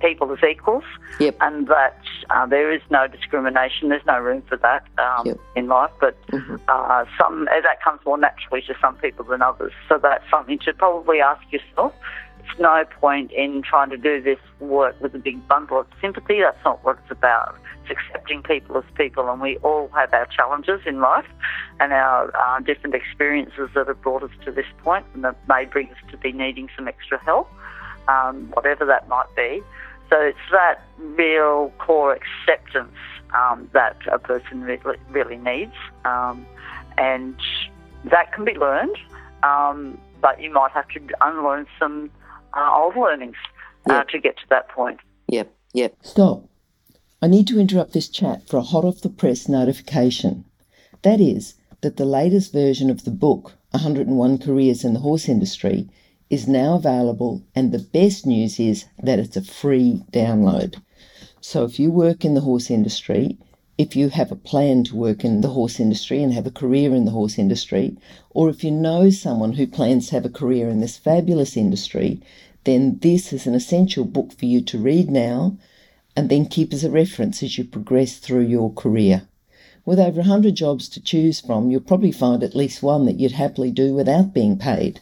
people 0.01 0.33
as 0.33 0.39
equals, 0.49 0.85
yep. 1.21 1.37
and 1.41 1.67
that 1.69 1.99
uh, 2.31 2.47
there 2.47 2.73
is 2.73 2.83
no 2.91 3.07
discrimination. 3.07 3.89
There's 3.89 4.07
no 4.07 4.19
room 4.19 4.43
for 4.49 4.57
that 4.59 4.85
um, 4.99 5.27
yep. 5.27 5.41
in 5.57 5.69
life, 5.69 5.91
but 6.01 6.21
mm-hmm. 6.29 6.57
uh, 6.69 7.05
some 7.19 7.49
uh, 7.49 7.61
that 7.63 7.83
comes 7.83 8.01
more 8.05 8.19
naturally 8.19 8.63
to 8.63 8.75
some 8.81 8.97
people 8.97 9.25
than 9.25 9.43
others. 9.43 9.73
So 9.89 9.99
that's 9.99 10.25
something 10.31 10.59
to 10.61 10.73
probably 10.73 11.21
ask 11.21 11.43
yourself. 11.53 11.95
It's 12.41 12.59
no 12.59 12.85
point 13.01 13.31
in 13.33 13.63
trying 13.63 13.91
to 13.91 13.97
do 13.97 14.23
this 14.23 14.39
work 14.59 15.01
with 15.01 15.15
a 15.15 15.19
big 15.19 15.47
bundle 15.49 15.81
of 15.81 15.87
sympathy. 16.01 16.41
That's 16.41 16.63
not 16.65 16.83
what 16.85 16.99
it's 17.03 17.11
about. 17.11 17.57
It's 17.83 17.91
accepting 17.91 18.43
people 18.43 18.79
as 18.79 18.85
people, 18.95 19.31
and 19.31 19.41
we 19.41 19.57
all 19.59 19.89
have 19.95 20.13
our 20.13 20.27
challenges 20.27 20.81
in 20.87 21.01
life 21.01 21.27
and 21.81 21.93
our 21.93 22.35
uh, 22.37 22.61
different 22.61 22.95
experiences 22.95 23.71
that 23.75 23.87
have 23.87 24.01
brought 24.03 24.23
us 24.23 24.31
to 24.45 24.53
this 24.53 24.67
point 24.83 25.07
and 25.15 25.25
that 25.25 25.37
may 25.49 25.65
bring 25.65 25.89
us 25.89 25.99
to 26.11 26.17
be 26.17 26.33
needing 26.33 26.69
some 26.77 26.89
extra 26.89 27.23
help 27.25 27.49
um, 28.09 28.51
whatever 28.55 28.85
that 28.87 29.09
might 29.09 29.35
be. 29.37 29.63
So 30.11 30.21
it's 30.21 30.39
that 30.51 30.83
real 30.99 31.73
core 31.79 32.15
acceptance 32.17 32.97
um, 33.37 33.69
that 33.75 33.97
a 34.11 34.19
person 34.19 34.63
really, 34.63 34.97
really 35.11 35.37
needs, 35.37 35.75
um, 36.05 36.47
and 36.97 37.37
that 38.05 38.33
can 38.33 38.45
be 38.45 38.55
learned, 38.55 38.97
um, 39.43 39.99
but 40.23 40.41
you 40.41 40.51
might 40.51 40.71
have 40.73 40.89
to 40.89 41.01
unlearn 41.21 41.67
some 41.79 42.11
uh, 42.57 42.71
old 42.75 42.97
learnings 42.97 43.37
uh, 43.91 43.95
yep. 43.95 44.09
to 44.09 44.19
get 44.19 44.37
to 44.39 44.45
that 44.49 44.69
point. 44.71 44.99
Yep, 45.29 45.55
yep. 45.75 45.95
Stop. 46.03 46.45
I 47.21 47.27
need 47.27 47.47
to 47.49 47.61
interrupt 47.61 47.93
this 47.93 48.09
chat 48.09 48.49
for 48.49 48.57
a 48.57 48.63
hot 48.63 48.85
off 48.85 49.03
the 49.03 49.11
press 49.11 49.49
notification. 49.49 50.45
That 51.03 51.21
is, 51.21 51.55
that 51.81 51.97
the 51.97 52.05
latest 52.05 52.53
version 52.53 52.91
of 52.91 53.05
the 53.05 53.11
book, 53.11 53.53
101 53.73 54.39
Careers 54.39 54.85
in 54.85 54.95
the 54.95 55.01
Horse 55.01 55.29
Industry, 55.29 55.89
is 56.31 56.47
now 56.47 56.77
available, 56.77 57.43
and 57.55 57.73
the 57.73 57.79
best 57.79 58.27
news 58.27 58.61
is 58.61 58.85
that 59.03 59.19
it's 59.19 59.37
a 59.37 59.43
free 59.43 60.03
download. 60.13 60.81
So 61.41 61.65
if 61.65 61.79
you 61.79 61.91
work 61.91 62.25
in 62.25 62.35
the 62.35 62.43
horse 62.43 62.71
industry, 62.71 63.39
if 63.79 63.95
you 63.95 64.09
have 64.09 64.33
a 64.33 64.37
plan 64.37 64.85
to 64.85 64.97
work 64.97 65.25
in 65.25 65.41
the 65.41 65.51
horse 65.51 65.79
industry 65.79 66.23
and 66.23 66.35
have 66.35 66.47
a 66.47 66.51
career 66.51 66.95
in 66.95 67.05
the 67.05 67.13
horse 67.13 67.39
industry, 67.39 67.97
or 68.31 68.51
if 68.51 68.65
you 68.65 68.71
know 68.71 69.09
someone 69.09 69.53
who 69.53 69.67
plans 69.67 70.09
to 70.09 70.15
have 70.17 70.25
a 70.25 70.31
career 70.41 70.69
in 70.69 70.81
this 70.81 70.97
fabulous 70.97 71.57
industry, 71.57 72.21
then 72.65 72.99
this 73.01 73.33
is 73.33 73.47
an 73.47 73.55
essential 73.55 74.05
book 74.05 74.33
for 74.33 74.47
you 74.47 74.61
to 74.61 74.79
read 74.79 75.09
now 75.09 75.57
and 76.17 76.29
then 76.29 76.45
keep 76.45 76.73
as 76.73 76.83
a 76.83 76.91
reference 76.91 77.43
as 77.43 77.57
you 77.57 77.65
progress 77.65 78.19
through 78.19 78.45
your 78.45 78.73
career. 78.73 79.23
With 79.87 80.01
over 80.01 80.21
100 80.23 80.57
jobs 80.57 80.89
to 80.91 81.01
choose 81.01 81.41
from, 81.41 81.71
you'll 81.71 81.81
probably 81.81 82.13
find 82.13 82.43
at 82.43 82.57
least 82.57 82.83
one 82.83 83.07
that 83.07 83.21
you'd 83.21 83.33
happily 83.33 83.71
do 83.71 83.95
without 83.95 84.35
being 84.35 84.59
paid. 84.59 85.01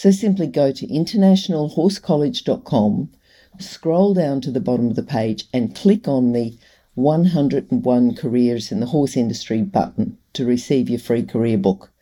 So 0.00 0.10
simply 0.10 0.46
go 0.46 0.72
to 0.72 0.86
internationalhorsecollege.com, 0.86 3.10
scroll 3.58 4.14
down 4.14 4.40
to 4.40 4.50
the 4.50 4.58
bottom 4.58 4.86
of 4.86 4.96
the 4.96 5.02
page, 5.02 5.44
and 5.52 5.76
click 5.76 6.08
on 6.08 6.32
the 6.32 6.56
101 6.94 8.14
Careers 8.14 8.72
in 8.72 8.80
the 8.80 8.86
Horse 8.86 9.14
Industry 9.14 9.60
button 9.60 10.16
to 10.32 10.46
receive 10.46 10.88
your 10.88 11.00
free 11.00 11.22
career 11.22 11.58
book. 11.58 11.92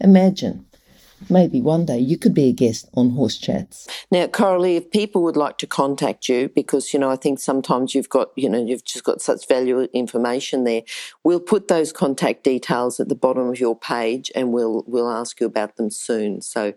Imagine 0.00 0.64
maybe 1.28 1.60
one 1.60 1.84
day 1.84 1.98
you 1.98 2.16
could 2.16 2.32
be 2.32 2.48
a 2.48 2.52
guest 2.52 2.88
on 2.94 3.10
Horse 3.10 3.36
Chats. 3.36 3.86
Now, 4.10 4.28
Coralie, 4.28 4.76
if 4.76 4.90
people 4.90 5.22
would 5.22 5.36
like 5.36 5.58
to 5.58 5.66
contact 5.66 6.30
you, 6.30 6.48
because, 6.48 6.94
you 6.94 6.98
know, 6.98 7.10
I 7.10 7.16
think 7.16 7.38
sometimes 7.38 7.94
you've 7.94 8.08
got, 8.08 8.30
you 8.34 8.48
know, 8.48 8.64
you've 8.64 8.86
just 8.86 9.04
got 9.04 9.20
such 9.20 9.46
valuable 9.46 9.88
information 9.92 10.64
there, 10.64 10.84
we'll 11.22 11.38
put 11.38 11.68
those 11.68 11.92
contact 11.92 12.44
details 12.44 12.98
at 12.98 13.10
the 13.10 13.14
bottom 13.14 13.50
of 13.50 13.60
your 13.60 13.78
page 13.78 14.32
and 14.34 14.54
we'll, 14.54 14.84
we'll 14.86 15.10
ask 15.10 15.38
you 15.38 15.46
about 15.46 15.76
them 15.76 15.90
soon. 15.90 16.40
So 16.40 16.72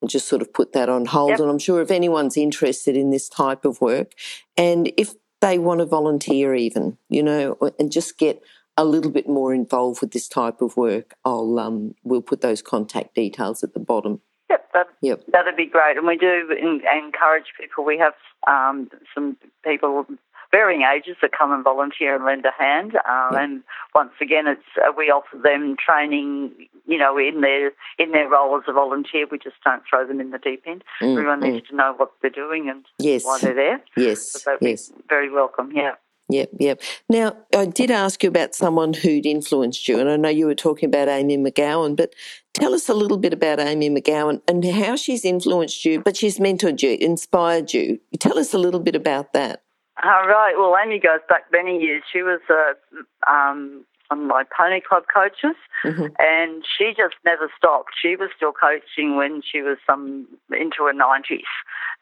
We'll 0.00 0.08
just 0.08 0.28
sort 0.28 0.42
of 0.42 0.52
put 0.52 0.72
that 0.72 0.88
on 0.88 1.06
hold. 1.06 1.30
Yep. 1.30 1.40
And 1.40 1.50
I'm 1.50 1.58
sure 1.58 1.80
if 1.80 1.90
anyone's 1.90 2.36
interested 2.36 2.96
in 2.96 3.10
this 3.10 3.28
type 3.28 3.64
of 3.64 3.80
work 3.80 4.12
and 4.56 4.92
if 4.96 5.14
they 5.40 5.58
want 5.58 5.80
to 5.80 5.86
volunteer 5.86 6.54
even, 6.54 6.98
you 7.08 7.22
know, 7.22 7.56
and 7.78 7.90
just 7.92 8.18
get 8.18 8.42
a 8.76 8.84
little 8.84 9.10
bit 9.10 9.28
more 9.28 9.54
involved 9.54 10.00
with 10.00 10.12
this 10.12 10.28
type 10.28 10.60
of 10.60 10.76
work, 10.76 11.14
I'll 11.24 11.58
um, 11.58 11.94
we'll 12.04 12.22
put 12.22 12.40
those 12.40 12.62
contact 12.62 13.14
details 13.14 13.64
at 13.64 13.74
the 13.74 13.80
bottom. 13.80 14.20
Yep, 14.50 14.68
that, 14.74 14.86
yep. 15.00 15.24
that'd 15.32 15.56
be 15.56 15.66
great. 15.66 15.96
And 15.96 16.06
we 16.06 16.16
do 16.16 16.48
in, 16.50 16.82
encourage 16.96 17.46
people. 17.58 17.84
We 17.84 17.98
have 17.98 18.14
um, 18.46 18.88
some 19.14 19.36
people 19.64 20.06
varying 20.50 20.82
ages 20.82 21.16
that 21.22 21.30
come 21.36 21.52
and 21.52 21.64
volunteer 21.64 22.14
and 22.14 22.24
lend 22.24 22.44
a 22.44 22.62
hand. 22.62 22.94
Um, 22.96 23.28
yeah. 23.32 23.42
And 23.42 23.62
once 23.94 24.12
again, 24.20 24.46
it's 24.46 24.62
uh, 24.76 24.92
we 24.96 25.10
offer 25.10 25.36
them 25.42 25.76
training, 25.76 26.52
you 26.86 26.98
know, 26.98 27.18
in 27.18 27.40
their 27.40 27.72
in 27.98 28.12
their 28.12 28.28
role 28.28 28.56
as 28.56 28.64
a 28.68 28.72
volunteer. 28.72 29.26
We 29.30 29.38
just 29.38 29.56
don't 29.64 29.82
throw 29.88 30.06
them 30.06 30.20
in 30.20 30.30
the 30.30 30.38
deep 30.38 30.62
end. 30.66 30.84
Mm, 31.00 31.12
Everyone 31.12 31.40
mm. 31.40 31.52
needs 31.52 31.68
to 31.68 31.76
know 31.76 31.94
what 31.96 32.12
they're 32.22 32.30
doing 32.30 32.68
and 32.68 32.84
yes. 32.98 33.24
why 33.24 33.38
they're 33.40 33.54
there. 33.54 33.82
Yes, 33.96 34.42
so 34.42 34.56
yes, 34.60 34.92
very 35.08 35.30
welcome. 35.30 35.72
Yeah. 35.74 35.92
Yep, 36.28 36.50
yep. 36.58 36.82
Now, 37.08 37.36
I 37.54 37.66
did 37.66 37.90
ask 37.90 38.22
you 38.22 38.28
about 38.28 38.54
someone 38.54 38.92
who'd 38.94 39.26
influenced 39.26 39.86
you, 39.86 40.00
and 40.00 40.10
I 40.10 40.16
know 40.16 40.28
you 40.28 40.46
were 40.46 40.56
talking 40.56 40.88
about 40.88 41.08
Amy 41.08 41.38
McGowan, 41.38 41.94
but 41.94 42.14
tell 42.52 42.74
us 42.74 42.88
a 42.88 42.94
little 42.94 43.16
bit 43.16 43.32
about 43.32 43.60
Amy 43.60 43.90
McGowan 43.90 44.40
and 44.48 44.64
how 44.64 44.96
she's 44.96 45.24
influenced 45.24 45.84
you, 45.84 46.00
but 46.00 46.16
she's 46.16 46.40
mentored 46.40 46.82
you, 46.82 46.96
inspired 47.00 47.72
you. 47.72 48.00
Tell 48.18 48.38
us 48.38 48.52
a 48.52 48.58
little 48.58 48.80
bit 48.80 48.96
about 48.96 49.34
that. 49.34 49.62
All 50.04 50.26
right. 50.26 50.54
Well, 50.56 50.76
Amy 50.82 50.98
goes 50.98 51.20
back 51.28 51.44
many 51.52 51.78
years. 51.78 52.02
She 52.12 52.22
was 52.22 52.40
uh, 52.50 53.30
um, 53.30 53.84
on 54.10 54.26
my 54.26 54.44
pony 54.56 54.80
club 54.80 55.04
coaches, 55.12 55.56
mm-hmm. 55.84 56.06
and 56.18 56.64
she 56.66 56.92
just 56.96 57.16
never 57.24 57.50
stopped. 57.56 57.92
She 58.00 58.14
was 58.16 58.30
still 58.36 58.52
coaching 58.52 59.16
when 59.16 59.42
she 59.42 59.62
was 59.62 59.78
some 59.86 60.26
into 60.50 60.84
her 60.84 60.92
nineties, 60.92 61.48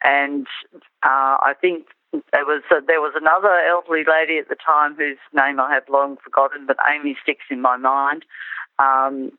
and 0.03 0.45
uh, 1.03 1.39
I 1.39 1.53
think 1.59 1.87
there 2.33 2.45
was 2.45 2.63
uh, 2.69 2.81
there 2.85 3.01
was 3.01 3.13
another 3.15 3.57
elderly 3.67 4.03
lady 4.03 4.39
at 4.39 4.49
the 4.49 4.55
time 4.55 4.95
whose 4.95 5.17
name 5.33 5.59
I 5.59 5.73
have 5.73 5.83
long 5.89 6.17
forgotten, 6.23 6.65
but 6.67 6.77
Amy 6.93 7.15
sticks 7.21 7.45
in 7.49 7.61
my 7.61 7.77
mind. 7.77 8.25
Um, 8.77 9.31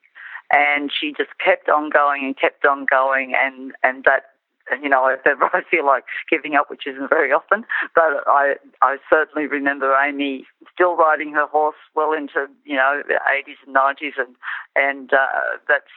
and 0.53 0.93
she 0.93 1.13
just 1.13 1.31
kept 1.45 1.69
on 1.69 1.91
going 1.91 2.25
and 2.25 2.39
kept 2.39 2.65
on 2.65 2.87
going, 2.89 3.35
and 3.37 3.73
and 3.83 4.05
that 4.05 4.36
you 4.83 4.89
know, 4.89 5.17
ever 5.25 5.45
I 5.53 5.63
feel 5.71 5.87
like 5.87 6.05
giving 6.31 6.55
up, 6.55 6.71
which 6.71 6.87
isn't 6.87 7.09
very 7.09 7.33
often, 7.33 7.65
but 7.95 8.25
I 8.27 8.55
I 8.83 8.97
certainly 9.11 9.47
remember 9.47 9.95
Amy 9.97 10.47
still 10.73 10.97
riding 10.97 11.33
her 11.33 11.47
horse 11.47 11.77
well 11.95 12.13
into 12.13 12.47
you 12.65 12.77
know 12.77 13.03
the 13.07 13.15
80s 13.15 13.67
and 13.67 13.75
90s, 13.75 14.19
and 14.19 14.37
and 14.75 15.13
uh, 15.13 15.59
that's 15.69 15.93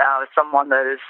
uh, 0.00 0.24
someone 0.34 0.68
that 0.70 0.90
is 0.90 1.00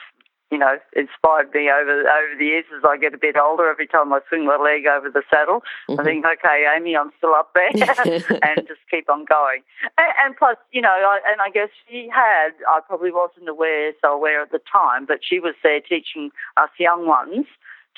you 0.50 0.58
know, 0.58 0.78
inspired 0.94 1.52
me 1.54 1.70
over 1.70 2.00
over 2.00 2.38
the 2.38 2.44
years 2.44 2.64
as 2.76 2.82
I 2.86 2.96
get 2.96 3.14
a 3.14 3.18
bit 3.18 3.36
older. 3.36 3.68
Every 3.68 3.86
time 3.86 4.12
I 4.12 4.20
swing 4.28 4.46
my 4.46 4.56
leg 4.56 4.86
over 4.86 5.10
the 5.10 5.22
saddle, 5.30 5.62
mm-hmm. 5.88 6.00
I 6.00 6.04
think, 6.04 6.24
okay, 6.24 6.66
Amy, 6.76 6.96
I'm 6.96 7.10
still 7.18 7.34
up 7.34 7.54
there, 7.54 7.70
and 7.74 8.66
just 8.68 8.80
keep 8.90 9.08
on 9.08 9.24
going. 9.24 9.62
And, 9.98 10.12
and 10.24 10.36
plus, 10.36 10.56
you 10.70 10.80
know, 10.80 10.90
I, 10.90 11.20
and 11.30 11.40
I 11.40 11.50
guess 11.50 11.70
she 11.88 12.08
had. 12.12 12.50
I 12.68 12.80
probably 12.86 13.10
wasn't 13.10 13.48
aware, 13.48 13.92
so 14.00 14.12
aware 14.12 14.42
at 14.42 14.52
the 14.52 14.60
time, 14.70 15.06
but 15.06 15.20
she 15.22 15.40
was 15.40 15.54
there 15.62 15.80
teaching 15.80 16.30
us 16.56 16.70
young 16.78 17.06
ones 17.06 17.46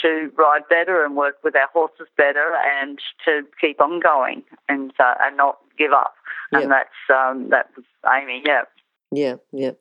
to 0.03 0.31
ride 0.37 0.63
better 0.69 1.05
and 1.05 1.17
work 1.17 1.37
with 1.43 1.57
our 1.57 1.69
horses 1.73 2.09
better, 2.17 2.53
and 2.81 2.99
to 3.25 3.43
keep 3.61 3.81
on 3.81 4.01
going 4.01 4.45
and 4.69 4.93
uh, 4.99 5.15
and 5.21 5.37
not 5.37 5.59
give 5.79 5.93
up. 5.93 6.15
Yep. 6.53 6.63
And 6.63 6.71
that's 6.71 7.11
um, 7.11 7.51
that 7.51 7.71
was 7.77 7.85
Amy. 8.15 8.43
Yeah. 8.45 8.63
Yeah. 9.13 9.37
Yeah. 9.53 9.73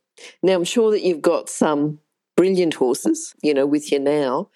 Now 0.42 0.54
I'm 0.54 0.64
sure 0.64 0.92
that 0.92 1.04
you've 1.04 1.22
got 1.22 1.50
some 1.50 2.00
brilliant 2.36 2.76
horses, 2.76 3.36
you 3.42 3.54
know, 3.54 3.66
with 3.66 3.92
you 3.92 4.00
now. 4.00 4.50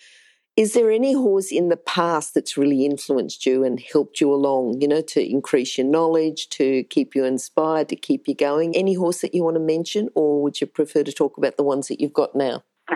Is 0.58 0.74
there 0.74 0.92
any 0.92 1.14
horse 1.14 1.54
in 1.54 1.70
the 1.70 1.78
past 1.78 2.34
that's 2.34 2.58
really 2.58 2.86
influenced 2.86 3.46
you 3.46 3.64
and 3.64 3.80
helped 3.80 4.20
you 4.20 4.34
along, 4.34 4.82
you 4.82 4.90
know, 4.90 5.02
to 5.02 5.26
increase 5.26 5.78
your 5.78 5.88
knowledge, 5.88 6.50
to 6.50 6.84
keep 6.84 7.16
you 7.16 7.24
inspired, 7.24 7.88
to 7.90 7.96
keep 7.96 8.28
you 8.28 8.36
going? 8.36 8.76
Any 8.76 8.96
horse 8.96 9.22
that 9.22 9.34
you 9.34 9.44
want 9.44 9.56
to 9.56 9.62
mention, 9.62 10.10
or 10.16 10.42
would 10.44 10.60
you 10.60 10.68
prefer 10.68 11.04
to 11.04 11.14
talk 11.14 11.38
about 11.38 11.56
the 11.56 11.64
ones 11.64 11.88
that 11.88 12.02
you've 12.02 12.12
got 12.12 12.36
now? 12.36 12.64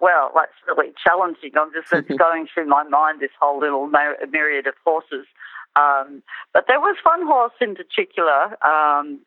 well, 0.00 0.32
that's 0.34 0.52
really 0.66 0.92
challenging. 1.06 1.52
I'm 1.56 1.70
just 1.72 1.90
going 2.18 2.48
through 2.52 2.66
my 2.66 2.82
mind 2.82 3.20
this 3.20 3.30
whole 3.40 3.60
little 3.60 3.86
myriad 3.86 4.66
of 4.66 4.74
horses. 4.84 5.26
Um, 5.76 6.22
but 6.52 6.64
there 6.66 6.80
was 6.80 6.96
one 7.04 7.24
horse 7.24 7.52
in 7.60 7.76
particular 7.76 8.56
um, 8.66 9.20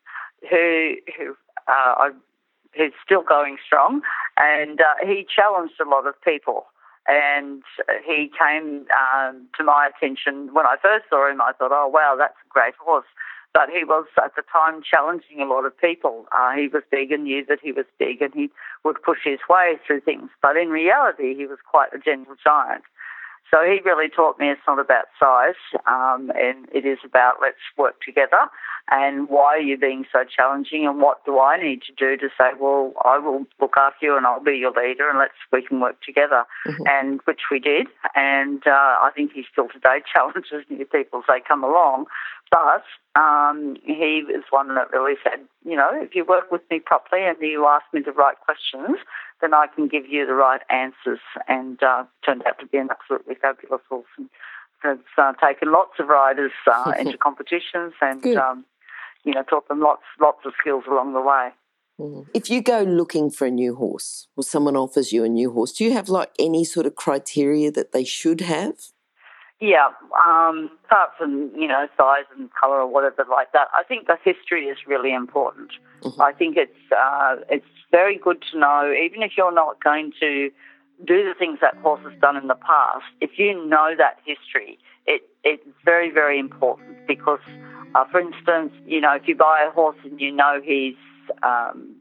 who 0.50 0.96
who 1.16 1.30
uh, 1.68 1.94
I, 1.96 2.10
who's 2.76 2.92
still 3.04 3.22
going 3.22 3.56
strong, 3.64 4.02
and 4.36 4.80
uh, 4.80 5.06
he 5.06 5.26
challenged 5.28 5.74
a 5.80 5.88
lot 5.88 6.06
of 6.06 6.14
people. 6.22 6.66
And 7.08 7.64
he 8.06 8.30
came 8.30 8.86
um, 8.94 9.48
to 9.58 9.64
my 9.64 9.90
attention 9.90 10.54
when 10.54 10.66
I 10.66 10.76
first 10.80 11.06
saw 11.10 11.28
him. 11.28 11.40
I 11.42 11.52
thought, 11.52 11.72
oh 11.72 11.88
wow, 11.88 12.14
that's 12.16 12.36
a 12.46 12.48
great 12.48 12.74
horse. 12.76 13.06
But 13.52 13.68
he 13.68 13.84
was 13.84 14.06
at 14.22 14.34
the 14.34 14.42
time 14.50 14.82
challenging 14.82 15.40
a 15.40 15.44
lot 15.44 15.66
of 15.66 15.76
people. 15.76 16.26
Uh, 16.32 16.52
he 16.52 16.68
was 16.68 16.82
big 16.90 17.12
and 17.12 17.24
knew 17.24 17.44
that 17.48 17.58
he 17.62 17.72
was 17.72 17.84
big, 17.98 18.22
and 18.22 18.32
he 18.32 18.50
would 18.84 19.02
push 19.02 19.18
his 19.24 19.40
way 19.50 19.78
through 19.86 20.00
things. 20.00 20.30
But 20.40 20.56
in 20.56 20.68
reality, 20.68 21.34
he 21.34 21.46
was 21.46 21.58
quite 21.68 21.92
a 21.92 21.98
gentle 21.98 22.36
giant. 22.42 22.84
So 23.52 23.60
he 23.62 23.80
really 23.84 24.08
taught 24.08 24.38
me 24.38 24.48
it's 24.48 24.62
not 24.66 24.78
about 24.78 25.06
size, 25.20 25.60
um, 25.86 26.32
and 26.34 26.66
it 26.72 26.86
is 26.86 26.98
about 27.04 27.34
let's 27.42 27.60
work 27.76 28.00
together. 28.00 28.48
And 28.90 29.28
why 29.28 29.56
are 29.56 29.60
you 29.60 29.76
being 29.76 30.06
so 30.10 30.24
challenging? 30.24 30.86
And 30.86 31.00
what 31.00 31.24
do 31.24 31.38
I 31.38 31.62
need 31.62 31.82
to 31.82 31.92
do 31.92 32.16
to 32.16 32.28
say, 32.36 32.50
well, 32.58 32.92
I 33.04 33.18
will 33.18 33.46
look 33.60 33.74
after 33.76 34.06
you 34.06 34.16
and 34.16 34.26
I'll 34.26 34.42
be 34.42 34.56
your 34.56 34.72
leader, 34.72 35.08
and 35.08 35.18
let's 35.18 35.34
we 35.52 35.62
can 35.62 35.80
work 35.80 36.00
together. 36.02 36.44
Mm-hmm. 36.66 36.82
And 36.86 37.20
which 37.24 37.42
we 37.50 37.58
did. 37.58 37.88
And 38.14 38.62
uh, 38.66 38.70
I 39.04 39.10
think 39.14 39.32
he 39.32 39.44
still 39.52 39.68
today 39.68 40.02
challenges 40.12 40.64
new 40.70 40.86
people 40.86 41.20
as 41.20 41.24
they 41.28 41.40
come 41.46 41.62
along. 41.62 42.06
But 42.52 42.84
um, 43.18 43.78
he 43.82 44.22
was 44.28 44.44
one 44.50 44.74
that 44.74 44.92
really 44.92 45.14
said, 45.24 45.40
you 45.64 45.74
know, 45.74 45.88
if 45.94 46.14
you 46.14 46.26
work 46.26 46.52
with 46.52 46.60
me 46.70 46.80
properly 46.80 47.24
and 47.24 47.36
you 47.40 47.66
ask 47.66 47.84
me 47.94 48.02
the 48.04 48.12
right 48.12 48.36
questions, 48.44 48.98
then 49.40 49.54
I 49.54 49.68
can 49.74 49.88
give 49.88 50.06
you 50.06 50.26
the 50.26 50.34
right 50.34 50.60
answers. 50.68 51.20
And 51.48 51.82
uh, 51.82 52.04
turned 52.24 52.42
out 52.46 52.58
to 52.60 52.66
be 52.66 52.76
an 52.76 52.90
absolutely 52.90 53.36
fabulous 53.36 53.80
horse. 53.88 54.04
And 54.18 54.28
has 54.82 54.98
uh, 55.16 55.32
taken 55.34 55.72
lots 55.72 55.92
of 55.98 56.08
riders 56.08 56.52
uh, 56.70 56.92
into 56.98 57.16
competitions 57.16 57.94
and, 58.00 58.24
um, 58.36 58.64
you 59.24 59.32
know, 59.32 59.44
taught 59.44 59.68
them 59.68 59.80
lots, 59.80 60.02
lots 60.20 60.40
of 60.44 60.52
skills 60.60 60.84
along 60.90 61.14
the 61.14 61.20
way. 61.20 61.50
Mm. 62.00 62.26
If 62.34 62.50
you 62.50 62.62
go 62.62 62.82
looking 62.82 63.30
for 63.30 63.46
a 63.46 63.50
new 63.50 63.76
horse 63.76 64.26
or 64.36 64.42
someone 64.42 64.76
offers 64.76 65.12
you 65.12 65.24
a 65.24 65.28
new 65.28 65.52
horse, 65.52 65.72
do 65.72 65.84
you 65.84 65.92
have 65.92 66.08
like 66.08 66.32
any 66.38 66.64
sort 66.64 66.84
of 66.84 66.96
criteria 66.96 67.70
that 67.70 67.92
they 67.92 68.04
should 68.04 68.40
have? 68.42 68.74
Yeah, 69.62 69.90
um, 70.26 70.72
apart 70.86 71.10
from 71.16 71.52
you 71.54 71.68
know 71.68 71.86
size 71.96 72.24
and 72.36 72.50
colour 72.52 72.80
or 72.80 72.88
whatever 72.88 73.24
like 73.30 73.52
that, 73.52 73.68
I 73.72 73.84
think 73.84 74.08
the 74.08 74.16
history 74.24 74.64
is 74.64 74.76
really 74.88 75.14
important. 75.14 75.70
Mm-hmm. 76.00 76.20
I 76.20 76.32
think 76.32 76.56
it's 76.56 76.90
uh, 76.90 77.36
it's 77.48 77.64
very 77.92 78.18
good 78.18 78.42
to 78.50 78.58
know, 78.58 78.92
even 78.92 79.22
if 79.22 79.36
you're 79.36 79.54
not 79.54 79.80
going 79.80 80.14
to 80.18 80.50
do 81.06 81.22
the 81.22 81.34
things 81.38 81.60
that 81.60 81.76
horse 81.76 82.00
has 82.02 82.20
done 82.20 82.36
in 82.36 82.48
the 82.48 82.56
past. 82.56 83.04
If 83.20 83.38
you 83.38 83.54
know 83.68 83.94
that 83.96 84.18
history, 84.26 84.80
it 85.06 85.22
it's 85.44 85.62
very 85.84 86.10
very 86.10 86.40
important 86.40 87.06
because, 87.06 87.46
uh, 87.94 88.04
for 88.10 88.18
instance, 88.18 88.72
you 88.84 89.00
know 89.00 89.14
if 89.14 89.28
you 89.28 89.36
buy 89.36 89.64
a 89.64 89.70
horse 89.70 89.96
and 90.02 90.20
you 90.20 90.32
know 90.32 90.60
he's 90.60 90.96
um, 91.44 91.91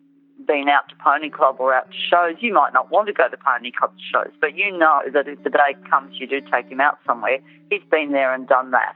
been 0.52 0.68
out 0.68 0.90
to 0.90 0.96
pony 1.02 1.30
club 1.30 1.56
or 1.60 1.74
out 1.74 1.90
to 1.90 1.98
shows, 2.12 2.36
you 2.42 2.54
might 2.54 2.74
not 2.74 2.92
want 2.92 3.08
to 3.08 3.14
go 3.14 3.30
to 3.30 3.38
pony 3.38 3.72
club 3.72 3.94
shows, 4.12 4.34
but 4.42 4.58
you 4.58 4.78
know 4.78 5.00
that 5.14 5.26
if 5.26 5.42
the 5.44 5.50
day 5.50 5.74
comes 5.90 6.20
you 6.20 6.28
do 6.28 6.42
take 6.52 6.68
him 6.68 6.82
out 6.82 6.98
somewhere, 7.08 7.40
he's 7.70 7.82
been 7.90 8.12
there 8.12 8.34
and 8.34 8.50
done 8.50 8.72
that. 8.72 8.96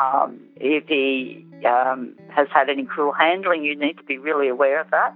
Um, 0.00 0.40
if 0.56 0.88
he 0.88 1.44
um, 1.66 2.14
has 2.30 2.48
had 2.52 2.70
any 2.70 2.84
cruel 2.86 3.12
handling, 3.12 3.64
you 3.64 3.78
need 3.78 3.98
to 3.98 4.02
be 4.04 4.16
really 4.16 4.48
aware 4.48 4.80
of 4.80 4.90
that. 4.92 5.14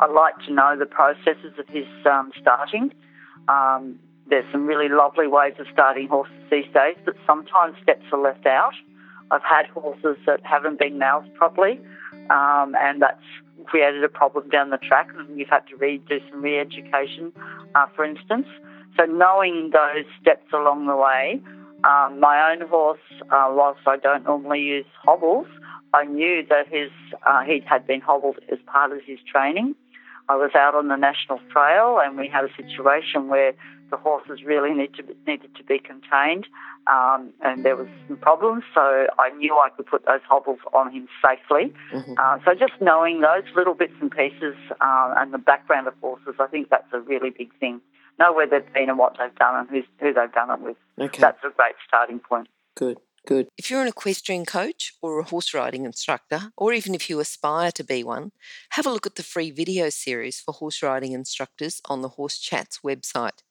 I 0.00 0.10
like 0.10 0.34
to 0.46 0.52
know 0.52 0.76
the 0.76 0.86
processes 0.86 1.54
of 1.56 1.68
his 1.68 1.86
um, 2.04 2.32
starting. 2.40 2.92
Um, 3.46 4.00
there's 4.28 4.50
some 4.50 4.66
really 4.66 4.88
lovely 4.88 5.28
ways 5.28 5.54
of 5.60 5.66
starting 5.72 6.08
horses 6.08 6.34
these 6.50 6.66
days, 6.74 6.96
but 7.04 7.14
sometimes 7.26 7.76
steps 7.80 8.04
are 8.12 8.20
left 8.20 8.44
out. 8.44 8.74
I've 9.30 9.42
had 9.42 9.66
horses 9.66 10.16
that 10.26 10.40
haven't 10.42 10.80
been 10.80 10.98
mouthed 10.98 11.32
properly, 11.34 11.80
um, 12.28 12.74
and 12.80 13.00
that's 13.00 13.22
created 13.66 14.02
a 14.04 14.08
problem 14.08 14.48
down 14.48 14.70
the 14.70 14.78
track 14.78 15.08
and 15.16 15.38
you've 15.38 15.48
had 15.48 15.66
to 15.68 15.76
re- 15.76 16.02
do 16.08 16.18
some 16.30 16.42
re-education, 16.42 17.32
uh, 17.74 17.86
for 17.94 18.04
instance. 18.04 18.46
So 18.96 19.04
knowing 19.04 19.70
those 19.72 20.04
steps 20.20 20.52
along 20.52 20.86
the 20.86 20.96
way, 20.96 21.40
um, 21.84 22.18
my 22.20 22.50
own 22.52 22.66
horse, 22.66 22.98
uh, 23.30 23.48
whilst 23.50 23.80
I 23.86 23.96
don't 23.96 24.24
normally 24.24 24.60
use 24.60 24.86
hobbles, 25.04 25.46
I 25.94 26.04
knew 26.04 26.44
that 26.48 26.68
his 26.68 26.90
uh, 27.26 27.42
he 27.44 27.62
had 27.66 27.86
been 27.86 28.00
hobbled 28.00 28.38
as 28.52 28.58
part 28.66 28.92
of 28.92 28.98
his 29.06 29.18
training. 29.30 29.74
I 30.28 30.36
was 30.36 30.50
out 30.54 30.74
on 30.74 30.88
the 30.88 30.96
national 30.96 31.40
trail 31.50 31.98
and 32.02 32.16
we 32.18 32.28
had 32.28 32.44
a 32.44 32.54
situation 32.56 33.28
where 33.28 33.54
the 33.90 33.96
horses 33.96 34.40
really 34.44 34.72
need 34.74 34.94
to 34.94 35.02
be, 35.02 35.14
needed 35.26 35.54
to 35.56 35.64
be 35.64 35.78
contained, 35.78 36.46
um, 36.86 37.32
and 37.40 37.64
there 37.64 37.76
was 37.76 37.88
some 38.06 38.18
problems. 38.18 38.64
So 38.74 39.06
I 39.18 39.30
knew 39.36 39.54
I 39.56 39.70
could 39.70 39.86
put 39.86 40.04
those 40.04 40.20
hobbles 40.28 40.58
on 40.74 40.92
him 40.92 41.08
safely. 41.24 41.72
Mm-hmm. 41.92 42.14
Uh, 42.18 42.38
so 42.44 42.54
just 42.54 42.74
knowing 42.80 43.20
those 43.20 43.44
little 43.56 43.74
bits 43.74 43.94
and 44.00 44.10
pieces 44.10 44.56
uh, 44.80 45.14
and 45.16 45.32
the 45.32 45.38
background 45.38 45.88
of 45.88 45.94
horses, 46.00 46.34
I 46.38 46.46
think 46.46 46.68
that's 46.70 46.92
a 46.92 47.00
really 47.00 47.30
big 47.30 47.50
thing. 47.58 47.80
Know 48.18 48.32
where 48.32 48.46
they've 48.46 48.72
been 48.74 48.90
and 48.90 48.98
what 48.98 49.16
they've 49.18 49.34
done 49.36 49.54
and 49.54 49.70
who's, 49.70 49.84
who 50.00 50.12
they've 50.12 50.32
done 50.32 50.50
it 50.50 50.60
with. 50.60 50.76
Okay. 51.00 51.20
That's 51.20 51.42
a 51.44 51.50
great 51.56 51.76
starting 51.86 52.18
point. 52.18 52.48
Good. 52.74 52.98
Good. 53.28 53.48
If 53.58 53.70
you're 53.70 53.82
an 53.82 53.88
equestrian 53.88 54.46
coach 54.46 54.94
or 55.02 55.20
a 55.20 55.22
horse 55.22 55.52
riding 55.52 55.84
instructor, 55.84 56.50
or 56.56 56.72
even 56.72 56.94
if 56.94 57.10
you 57.10 57.20
aspire 57.20 57.70
to 57.72 57.84
be 57.84 58.02
one, 58.02 58.32
have 58.70 58.86
a 58.86 58.90
look 58.90 59.06
at 59.06 59.16
the 59.16 59.22
free 59.22 59.50
video 59.50 59.90
series 59.90 60.40
for 60.40 60.54
horse 60.54 60.82
riding 60.82 61.12
instructors 61.12 61.82
on 61.90 62.00
the 62.00 62.08
Horse 62.08 62.38
Chats 62.38 62.78
website. 62.82 63.42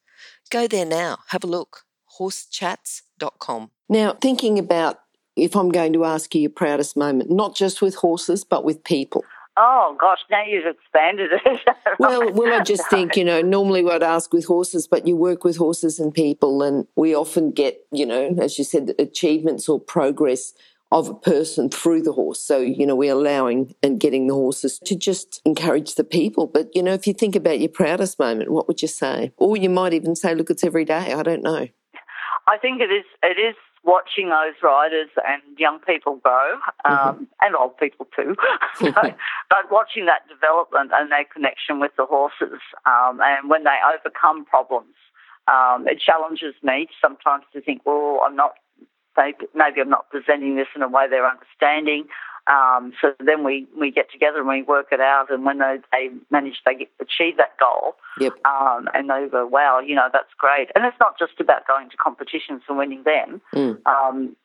Go 0.50 0.66
there 0.66 0.84
now, 0.84 1.20
have 1.28 1.44
a 1.44 1.48
look. 1.48 1.84
Horsechats.com. 2.20 3.70
Now, 3.88 4.14
thinking 4.20 4.58
about 4.58 4.98
if 5.36 5.56
I'm 5.56 5.70
going 5.70 5.94
to 5.94 6.06
ask 6.06 6.34
you 6.34 6.42
your 6.42 6.50
proudest 6.50 6.98
moment, 6.98 7.30
not 7.30 7.56
just 7.56 7.80
with 7.80 7.94
horses, 7.98 8.44
but 8.44 8.64
with 8.64 8.84
people. 8.84 9.24
Oh 9.58 9.98
gosh, 10.00 10.20
now 10.30 10.44
you've 10.44 10.68
expanded 10.68 11.32
it. 11.34 11.62
well, 12.00 12.32
well, 12.32 12.60
I 12.60 12.64
just 12.64 12.88
think 12.90 13.16
you 13.16 13.24
know. 13.24 13.42
Normally, 13.42 13.90
I'd 13.90 14.04
ask 14.04 14.32
with 14.32 14.46
horses, 14.46 14.88
but 14.88 15.08
you 15.08 15.16
work 15.16 15.44
with 15.44 15.58
horses 15.58 16.00
and 16.00 16.14
people, 16.14 16.62
and 16.62 16.88
we 16.96 17.16
often 17.16 17.52
get 17.52 17.80
you 17.92 18.06
know, 18.06 18.36
as 18.40 18.58
you 18.58 18.64
said, 18.64 18.94
achievements 19.00 19.68
or 19.68 19.80
progress 19.80 20.54
of 20.92 21.10
a 21.10 21.14
person 21.14 21.70
through 21.70 22.02
the 22.02 22.14
horse. 22.14 22.40
So, 22.40 22.60
you 22.60 22.86
know, 22.86 22.96
we're 22.96 23.12
allowing 23.12 23.76
and 23.84 24.00
getting 24.00 24.28
the 24.28 24.34
horses 24.34 24.80
to 24.86 24.96
just 24.96 25.42
encourage 25.44 25.96
the 25.96 26.04
people. 26.04 26.48
But, 26.48 26.74
you 26.74 26.82
know, 26.82 26.94
if 26.94 27.06
you 27.06 27.14
think 27.14 27.36
about 27.36 27.60
your 27.60 27.70
proudest 27.70 28.18
moment, 28.20 28.52
what 28.52 28.68
would 28.68 28.82
you 28.82 28.88
say? 28.88 29.34
Or 29.38 29.58
you 29.58 29.70
might 29.70 29.94
even 29.94 30.16
say, 30.16 30.34
look, 30.34 30.50
it's 30.50 30.64
every 30.64 30.86
day. 30.86 31.14
I 31.14 31.24
don't 31.24 31.44
know. 31.44 31.68
I 32.48 32.58
think 32.58 32.80
it 32.80 32.90
is, 32.90 33.04
it 33.22 33.38
is 33.38 33.56
watching 33.88 34.30
those 34.30 34.54
riders 34.62 35.10
and 35.26 35.42
young 35.58 35.80
people 35.80 36.18
grow, 36.18 36.60
um, 36.84 36.92
mm-hmm. 36.92 37.24
and 37.42 37.56
old 37.56 37.78
people 37.78 38.06
too. 38.14 38.36
so, 38.80 38.92
but 38.92 39.72
watching 39.72 40.06
that 40.06 40.28
development 40.28 40.92
and 40.94 41.10
their 41.10 41.26
connection 41.34 41.80
with 41.80 41.92
the 41.98 42.06
horses, 42.06 42.60
um, 42.86 43.20
and 43.24 43.50
when 43.50 43.64
they 43.64 43.80
overcome 43.88 44.46
problems, 44.46 44.94
um, 45.48 45.88
it 45.88 46.00
challenges 46.00 46.54
me 46.62 46.88
sometimes 47.02 47.46
to 47.54 47.62
think, 47.62 47.82
well, 47.86 48.20
I'm 48.24 48.36
not 48.36 48.54
maybe 49.18 49.82
I'm 49.82 49.90
not 49.90 50.10
presenting 50.12 50.58
this 50.58 50.68
in 50.76 50.84
a 50.84 50.88
way 50.88 51.08
they're 51.10 51.28
understanding. 51.28 52.06
Um, 52.48 52.94
so 53.02 53.14
then 53.20 53.44
we, 53.44 53.68
we 53.78 53.92
get 53.92 54.10
together 54.10 54.40
and 54.40 54.48
we 54.48 54.64
work 54.64 54.88
it 54.92 55.02
out, 55.02 55.30
and 55.30 55.44
when 55.44 55.58
they, 55.58 55.80
they 55.92 56.10
manage, 56.32 56.62
they 56.66 56.76
get, 56.76 56.90
achieve 57.02 57.36
that 57.38 57.58
goal, 57.60 57.96
yep. 58.20 58.34
um, 58.46 58.88
and 58.94 59.10
they 59.10 59.28
go, 59.30 59.46
wow, 59.46 59.80
you 59.80 59.96
know, 59.96 60.08
that's 60.12 60.34
great. 60.38 60.70
And 60.74 60.86
it's 60.86 60.96
not 61.00 61.20
just 61.20 61.34
about 61.40 61.68
going 61.68 61.90
to 61.90 61.98
competitions 61.98 62.62
and 62.70 62.78
winning 62.78 63.04
them. 63.04 63.42
Mm. 63.54 63.86
Um, 63.86 64.36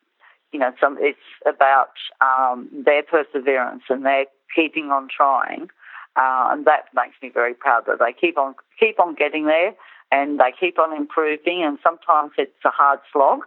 you 0.51 0.59
know, 0.59 0.71
some, 0.81 0.97
it's 0.99 1.17
about 1.45 1.93
um, 2.19 2.67
their 2.85 3.03
perseverance 3.03 3.83
and 3.89 4.05
their 4.05 4.25
keeping 4.53 4.91
on 4.91 5.07
trying, 5.07 5.69
uh, 6.15 6.49
and 6.51 6.65
that 6.65 6.89
makes 6.93 7.15
me 7.21 7.29
very 7.29 7.53
proud 7.53 7.85
that 7.87 7.99
they 7.99 8.13
keep 8.13 8.37
on 8.37 8.53
keep 8.79 8.99
on 8.99 9.15
getting 9.15 9.45
there 9.45 9.73
and 10.11 10.39
they 10.39 10.53
keep 10.59 10.77
on 10.77 10.95
improving. 10.95 11.63
And 11.63 11.79
sometimes 11.81 12.31
it's 12.37 12.51
a 12.65 12.69
hard 12.69 12.99
slog, 13.11 13.45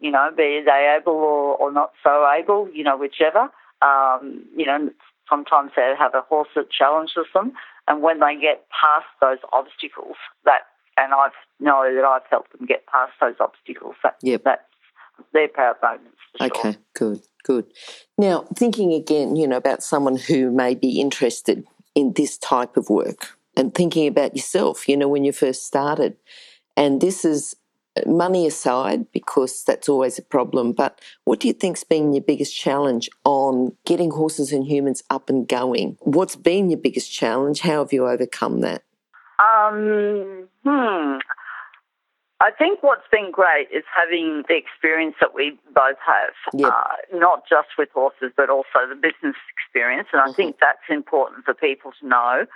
you 0.00 0.10
know, 0.10 0.30
be 0.36 0.62
they 0.64 0.96
able 0.98 1.12
or, 1.12 1.56
or 1.56 1.70
not 1.70 1.92
so 2.02 2.28
able, 2.28 2.68
you 2.72 2.82
know, 2.82 2.96
whichever. 2.96 3.50
Um, 3.82 4.44
you 4.56 4.66
know, 4.66 4.90
sometimes 5.28 5.72
they 5.76 5.94
have 5.98 6.14
a 6.14 6.22
horse 6.22 6.48
that 6.56 6.70
challenges 6.70 7.26
them, 7.34 7.52
and 7.86 8.02
when 8.02 8.20
they 8.20 8.34
get 8.34 8.66
past 8.70 9.06
those 9.20 9.38
obstacles, 9.52 10.16
that 10.44 10.62
and 10.96 11.12
I 11.12 11.28
know 11.60 11.94
that 11.94 12.04
I've 12.04 12.28
helped 12.28 12.56
them 12.56 12.66
get 12.66 12.86
past 12.86 13.12
those 13.20 13.36
obstacles. 13.40 13.94
That 14.02 14.16
yep. 14.22 14.42
that's 14.44 14.62
their 15.32 15.48
proud 15.48 15.76
moments. 15.82 16.16
okay, 16.40 16.72
sure. 16.72 16.80
good, 16.94 17.20
good. 17.44 17.66
Now, 18.16 18.46
thinking 18.56 18.92
again, 18.92 19.36
you 19.36 19.46
know, 19.46 19.56
about 19.56 19.82
someone 19.82 20.16
who 20.16 20.50
may 20.50 20.74
be 20.74 21.00
interested 21.00 21.64
in 21.94 22.12
this 22.14 22.38
type 22.38 22.76
of 22.76 22.90
work, 22.90 23.38
and 23.56 23.74
thinking 23.74 24.06
about 24.06 24.36
yourself, 24.36 24.88
you 24.88 24.96
know, 24.96 25.08
when 25.08 25.24
you 25.24 25.32
first 25.32 25.66
started, 25.66 26.16
and 26.76 27.00
this 27.00 27.24
is 27.24 27.56
money 28.06 28.46
aside, 28.46 29.10
because 29.12 29.64
that's 29.64 29.88
always 29.88 30.18
a 30.18 30.22
problem, 30.22 30.72
but 30.72 31.00
what 31.24 31.40
do 31.40 31.48
you 31.48 31.54
think's 31.54 31.84
been 31.84 32.12
your 32.12 32.22
biggest 32.22 32.56
challenge 32.56 33.08
on 33.24 33.76
getting 33.84 34.10
horses 34.10 34.52
and 34.52 34.66
humans 34.66 35.02
up 35.10 35.28
and 35.28 35.48
going? 35.48 35.96
What's 36.00 36.36
been 36.36 36.70
your 36.70 36.78
biggest 36.78 37.12
challenge? 37.12 37.60
How 37.60 37.78
have 37.80 37.92
you 37.92 38.06
overcome 38.06 38.60
that? 38.60 38.82
Um, 39.38 40.48
hmm. 40.64 41.18
I 42.40 42.52
think 42.56 42.82
what's 42.84 43.06
been 43.10 43.32
great 43.32 43.68
is 43.74 43.82
having 43.94 44.44
the 44.48 44.56
experience 44.56 45.16
that 45.20 45.34
we 45.34 45.58
both 45.74 45.98
have, 46.06 46.34
Yep. 46.54 46.72
uh, 46.72 47.18
not 47.18 47.42
just 47.48 47.68
with 47.76 47.88
horses, 47.92 48.30
but 48.36 48.48
also 48.48 48.86
the 48.88 48.94
business 48.94 49.34
experience. 49.56 50.08
And 50.12 50.22
I 50.22 50.32
think 50.32 50.58
that's 50.60 50.86
important 50.88 51.44
for 51.44 51.54
people 51.54 51.92
to 52.00 52.06
know. 52.06 52.46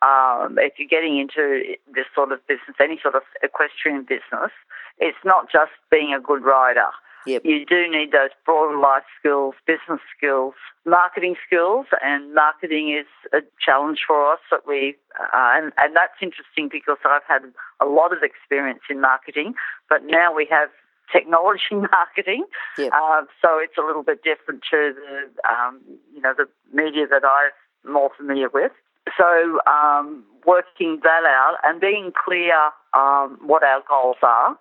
Um, 0.00 0.58
if 0.58 0.78
you're 0.78 0.88
getting 0.88 1.18
into 1.18 1.76
this 1.92 2.06
sort 2.14 2.30
of 2.30 2.44
business, 2.46 2.76
any 2.80 2.98
sort 3.00 3.14
of 3.14 3.22
equestrian 3.42 4.02
business, 4.02 4.50
it's 4.98 5.18
not 5.24 5.50
just 5.50 5.72
being 5.90 6.14
a 6.14 6.20
good 6.20 6.42
rider. 6.44 6.90
Yep. 7.26 7.42
You 7.44 7.64
do 7.64 7.88
need 7.88 8.10
those 8.10 8.30
broader 8.44 8.76
life 8.76 9.04
skills, 9.18 9.54
business 9.66 10.00
skills, 10.16 10.54
marketing 10.84 11.36
skills, 11.46 11.86
and 12.02 12.34
marketing 12.34 12.98
is 12.98 13.06
a 13.32 13.42
challenge 13.64 14.00
for 14.06 14.32
us. 14.32 14.40
That 14.50 14.66
we 14.66 14.96
uh, 15.20 15.28
and 15.32 15.72
and 15.78 15.94
that's 15.94 16.18
interesting 16.20 16.68
because 16.70 16.98
I've 17.04 17.22
had 17.28 17.42
a 17.80 17.86
lot 17.86 18.12
of 18.12 18.22
experience 18.22 18.80
in 18.90 19.00
marketing, 19.00 19.54
but 19.88 20.02
now 20.04 20.34
we 20.34 20.48
have 20.50 20.70
technology 21.12 21.62
marketing, 21.92 22.44
Yep. 22.78 22.90
uh, 22.92 23.22
so 23.40 23.58
it's 23.58 23.76
a 23.78 23.86
little 23.86 24.02
bit 24.02 24.22
different 24.24 24.62
to 24.70 24.92
the 24.94 25.52
um, 25.52 25.80
you 26.12 26.20
know 26.20 26.34
the 26.36 26.48
media 26.72 27.06
that 27.08 27.22
I'm 27.24 27.92
more 27.92 28.10
familiar 28.16 28.48
with. 28.52 28.72
So 29.16 29.58
um, 29.70 30.24
working 30.46 31.00
that 31.02 31.24
out 31.26 31.56
and 31.64 31.80
being 31.80 32.12
clear 32.24 32.54
um, 32.94 33.38
what 33.44 33.62
our 33.62 33.82
goals 33.88 34.16
are 34.22 34.56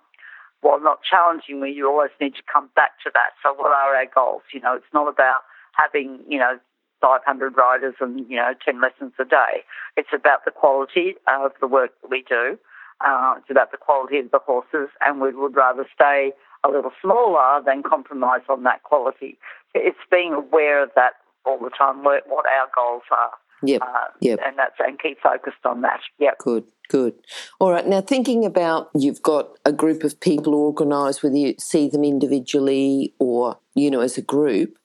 while 0.62 0.80
not 0.80 1.00
challenging 1.04 1.60
me, 1.60 1.72
you 1.72 1.88
always 1.88 2.12
need 2.20 2.36
to 2.36 2.44
come 2.52 2.70
back 2.76 2.92
to 3.04 3.12
that. 3.14 3.34
So, 3.44 3.54
what 3.54 3.72
are 3.72 3.96
our 3.96 4.06
goals? 4.14 4.44
You 4.54 4.62
know, 4.62 4.74
it's 4.76 4.94
not 4.94 5.08
about 5.08 5.42
having, 5.74 6.20
you 6.28 6.40
know, 6.40 6.60
500 7.02 7.58
riders 7.58 7.96
and, 8.00 8.30
you 8.30 8.38
know, 8.38 8.54
10 8.64 8.80
lessons 8.80 9.14
a 9.20 9.26
day. 9.26 9.66
It's 9.98 10.14
about 10.14 10.46
the 10.46 10.52
quality 10.52 11.16
of 11.28 11.52
the 11.60 11.68
work 11.68 11.92
that 12.02 12.10
we 12.10 12.24
do. 12.28 12.58
Uh, 13.06 13.36
it's 13.38 13.50
about 13.50 13.72
the 13.72 13.78
quality 13.78 14.20
of 14.20 14.30
the 14.30 14.38
horses, 14.38 14.90
and 15.02 15.20
we 15.20 15.34
would 15.34 15.56
rather 15.56 15.88
stay 15.94 16.32
a 16.64 16.70
little 16.70 16.92
smaller 17.02 17.62
than 17.66 17.82
compromise 17.82 18.42
on 18.48 18.62
that 18.64 18.84
quality. 18.84 19.40
It's 19.74 19.98
being 20.12 20.34
aware 20.34 20.84
of 20.84 20.92
that 20.96 21.14
all 21.44 21.58
the 21.58 21.72
time, 21.72 22.04
what 22.04 22.28
what 22.28 22.46
our 22.46 22.70
goals 22.76 23.02
are. 23.10 23.32
Yep. 23.64 23.82
Uh, 23.82 24.08
Yep. 24.22 24.40
And 24.46 24.58
that's 24.58 24.76
and 24.80 25.00
keep 25.00 25.20
focused 25.22 25.66
on 25.66 25.82
that. 25.82 26.00
Yep. 26.20 26.38
Good, 26.40 26.64
good. 26.90 27.14
All 27.60 27.72
right. 27.72 27.86
Now, 27.88 28.02
thinking 28.02 28.46
about 28.46 28.90
you've 28.96 29.22
got 29.22 29.58
a 29.66 29.72
group 29.72 30.04
of 30.04 30.20
people 30.20 30.54
organised, 30.56 31.24
whether 31.24 31.36
you 31.36 31.56
see 31.60 31.88
them 31.90 32.04
individually 32.04 33.14
or, 33.20 33.58
you 33.76 33.92
know, 33.92 34.02
as 34.02 34.18
a 34.18 34.22
group, 34.22 34.78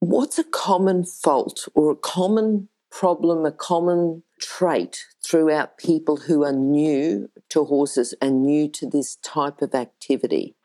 what's 0.00 0.38
a 0.38 0.44
common 0.44 1.04
fault 1.04 1.68
or 1.74 1.90
a 1.90 1.96
common 1.96 2.68
problem, 2.90 3.44
a 3.46 3.52
common 3.52 4.22
trait 4.40 5.04
throughout 5.24 5.78
people 5.78 6.16
who 6.16 6.44
are 6.44 6.52
new 6.52 7.30
to 7.50 7.64
horses 7.64 8.14
and 8.20 8.42
new 8.42 8.68
to 8.68 8.88
this 8.88 9.16
type 9.16 9.62
of 9.62 9.74
activity? 9.74 10.56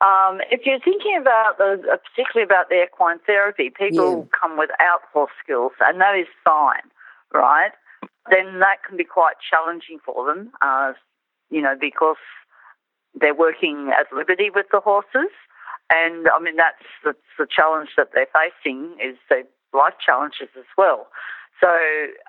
Um, 0.00 0.40
if 0.50 0.66
you're 0.66 0.80
thinking 0.80 1.16
about 1.18 1.56
the, 1.56 1.80
uh, 1.90 1.96
particularly 1.96 2.44
about 2.44 2.68
the 2.68 2.82
equine 2.82 3.20
therapy, 3.26 3.70
people 3.70 4.28
come 4.38 4.58
without 4.58 5.00
horse 5.12 5.30
skills, 5.42 5.72
and 5.80 6.00
that 6.00 6.14
is 6.18 6.26
fine, 6.44 6.82
right? 7.34 7.72
Then 8.30 8.60
that 8.60 8.78
can 8.86 8.96
be 8.96 9.04
quite 9.04 9.34
challenging 9.50 9.98
for 10.04 10.26
them, 10.26 10.50
uh, 10.62 10.92
you 11.50 11.60
know, 11.60 11.74
because 11.78 12.16
they're 13.14 13.34
working 13.34 13.90
at 13.98 14.06
liberty 14.16 14.50
with 14.54 14.66
the 14.72 14.80
horses, 14.80 15.30
and 15.92 16.26
I 16.28 16.40
mean 16.40 16.56
that's 16.56 16.82
that's 17.04 17.18
the 17.38 17.46
challenge 17.46 17.90
that 17.96 18.10
they're 18.14 18.32
facing 18.32 18.96
is 19.02 19.16
the 19.28 19.42
life 19.76 19.94
challenges 20.04 20.48
as 20.56 20.64
well. 20.78 21.08
So 21.60 21.68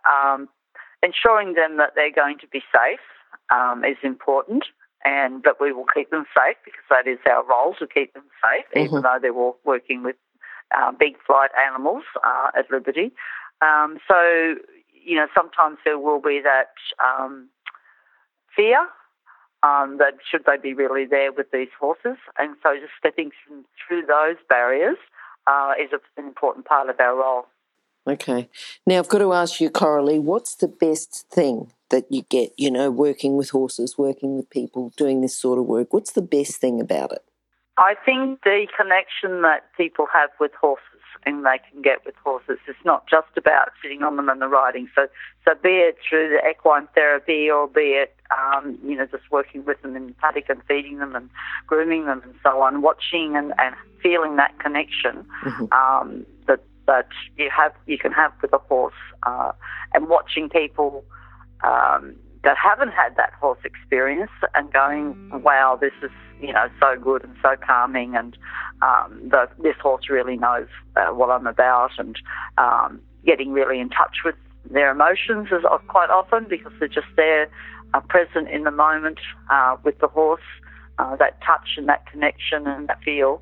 um, 0.10 0.50
ensuring 1.02 1.54
them 1.54 1.78
that 1.78 1.94
they're 1.96 2.12
going 2.12 2.40
to 2.40 2.48
be 2.48 2.62
safe 2.74 3.00
um, 3.54 3.84
is 3.86 3.98
important 4.04 4.66
and 5.04 5.44
that 5.44 5.56
we 5.62 5.72
will 5.72 5.86
keep 5.94 6.10
them 6.10 6.26
safe 6.36 6.58
because 6.66 6.84
that 6.90 7.08
is 7.08 7.20
our 7.30 7.46
role 7.46 7.76
to 7.80 7.86
keep 7.86 8.14
them 8.14 8.26
safe, 8.42 8.66
even 8.76 9.04
though 9.04 9.18
they're 9.22 9.34
working 9.64 10.04
with 10.04 10.16
uh, 10.76 10.92
big 10.92 11.16
flight 11.26 11.52
animals 11.70 12.04
uh, 12.24 12.50
at 12.58 12.70
liberty. 12.72 13.12
Um, 13.62 14.00
so, 14.08 14.56
you 15.06 15.16
know, 15.16 15.28
sometimes 15.36 15.78
there 15.86 16.00
will 16.00 16.20
be 16.20 16.42
that 16.44 16.74
um, 17.04 17.50
fear 18.56 18.80
um, 19.64 19.98
that 20.00 20.16
should 20.30 20.44
they 20.46 20.58
be 20.58 20.74
really 20.74 21.06
there 21.06 21.32
with 21.32 21.52
these 21.52 21.70
horses, 21.80 22.18
and 22.38 22.56
so 22.62 22.76
just 22.76 22.94
stepping 23.00 23.32
through 23.88 24.06
those 24.06 24.38
barriers 24.50 24.98
uh, 25.48 25.74
is 25.80 25.90
an 25.94 26.26
important 26.26 26.66
part 26.66 26.90
of 26.90 27.00
our 27.00 27.16
role. 27.16 27.46
Okay. 28.08 28.50
Now, 28.86 29.00
I've 29.00 29.10
got 29.10 29.20
to 29.20 29.34
ask 29.34 29.60
you, 29.60 29.70
Coralie, 29.70 30.20
what's 30.20 30.56
the 30.56 30.68
best 30.68 31.26
thing 31.32 31.72
that 31.90 32.06
you 32.12 32.24
get, 32.30 32.52
you 32.56 32.70
know, 32.70 32.92
working 32.92 33.36
with 33.36 33.50
horses, 33.50 33.98
working 33.98 34.36
with 34.38 34.50
people, 34.50 34.94
doing 34.96 35.22
this 35.22 35.38
sort 35.38 35.58
of 35.58 35.66
work? 35.66 35.92
What's 35.92 36.12
the 36.12 36.22
best 36.22 36.58
thing 36.58 36.80
about 36.80 37.12
it? 37.12 37.24
I 37.78 37.96
think 38.06 38.42
the 38.44 38.68
connection 38.76 39.42
that 39.42 39.66
people 39.76 40.08
have 40.14 40.30
with 40.40 40.52
horses 40.60 40.84
and 41.26 41.46
they 41.46 41.60
can 41.70 41.82
get 41.82 42.06
with 42.06 42.16
horses 42.24 42.60
is 42.68 42.76
not 42.86 43.08
just 43.08 43.28
about 43.36 43.70
sitting 43.82 44.04
on 44.04 44.16
them 44.16 44.30
and 44.30 44.42
the 44.42 44.48
riding. 44.48 44.88
So, 44.96 45.08
so 45.44 45.56
be 45.62 45.70
it 45.70 45.98
through 46.08 46.30
the 46.30 46.50
equine 46.50 46.88
therapy 46.96 47.50
or 47.50 47.68
be 47.68 48.02
it, 48.02 48.16
um, 48.32 48.78
you 48.84 48.96
know, 48.96 49.06
just 49.08 49.30
working 49.32 49.66
with 49.66 49.82
them 49.82 49.96
in 49.96 50.08
the 50.08 50.14
paddock 50.14 50.50
and 50.50 50.62
feeding 50.68 51.00
them 51.00 51.16
and 51.16 51.30
grooming 51.68 52.06
them 52.06 52.22
and 52.24 52.36
so 52.44 52.62
on, 52.62 52.82
watching 52.82 53.36
and, 53.36 53.54
and 53.58 53.76
feeling 54.02 54.36
that 54.38 54.58
connection 54.60 55.26
um, 55.72 56.26
that 56.48 56.62
that 56.88 57.08
you 57.38 57.50
have 57.50 57.74
you 57.88 57.98
can 57.98 58.12
have 58.12 58.32
with 58.42 58.54
a 58.54 58.60
horse, 58.60 58.94
uh, 59.24 59.52
and 59.94 60.08
watching 60.08 60.50
people 60.50 61.04
um, 61.64 62.16
that 62.46 62.56
haven't 62.58 62.92
had 62.92 63.18
that 63.18 63.34
horse 63.34 63.60
experience 63.66 64.32
and 64.54 64.72
going, 64.72 65.16
wow, 65.44 65.78
this 65.80 65.92
is 66.02 66.12
you 66.40 66.54
know 66.54 66.68
so 66.80 66.96
good 67.02 67.24
and 67.24 67.36
so 67.42 67.56
calming, 67.66 68.16
and 68.16 68.38
um, 68.82 69.20
the, 69.30 69.50
this 69.62 69.76
horse 69.82 70.10
really 70.10 70.38
knows 70.38 70.68
uh, 70.96 71.08
what 71.08 71.30
I'm 71.30 71.48
about, 71.48 71.92
and 71.98 72.16
um, 72.58 73.02
getting 73.26 73.52
really 73.52 73.80
in 73.80 73.90
touch 73.90 74.18
with 74.24 74.36
their 74.70 74.92
emotions 74.92 75.48
is 75.52 75.66
of- 75.70 75.86
quite 75.88 76.10
often 76.10 76.46
because 76.48 76.72
they're 76.80 76.88
just 76.88 77.08
there, 77.18 77.50
uh, 77.94 78.00
present 78.02 78.48
in 78.50 78.64
the 78.64 78.72
moment 78.72 79.20
uh, 79.50 79.76
with 79.84 80.00
the 80.00 80.08
horse. 80.08 80.42
Uh, 80.98 81.14
that 81.18 81.38
touch 81.46 81.72
and 81.76 81.90
that 81.90 82.06
connection 82.10 82.66
and 82.68 82.88
that 82.88 83.04
feel, 83.04 83.42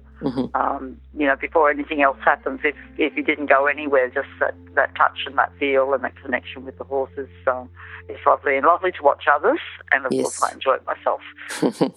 um, 0.53 0.99
you 1.17 1.25
know, 1.27 1.35
before 1.35 1.69
anything 1.69 2.01
else 2.01 2.17
happens. 2.23 2.59
If 2.63 2.75
if 2.97 3.15
you 3.15 3.23
didn't 3.23 3.47
go 3.47 3.65
anywhere, 3.65 4.09
just 4.09 4.29
that, 4.39 4.55
that 4.75 4.95
touch 4.95 5.19
and 5.25 5.37
that 5.37 5.51
feel 5.59 5.93
and 5.93 6.03
that 6.03 6.15
connection 6.21 6.65
with 6.65 6.77
the 6.77 6.83
horses 6.83 7.29
um, 7.47 7.69
is 8.09 8.17
lovely 8.25 8.57
and 8.57 8.65
lovely 8.65 8.91
to 8.91 9.03
watch 9.03 9.25
others, 9.31 9.59
and 9.91 10.05
of 10.05 10.11
Yes. 10.11 10.23
course 10.39 10.43
I 10.43 10.53
enjoy 10.53 10.75
it 10.75 10.85
myself. 10.85 11.21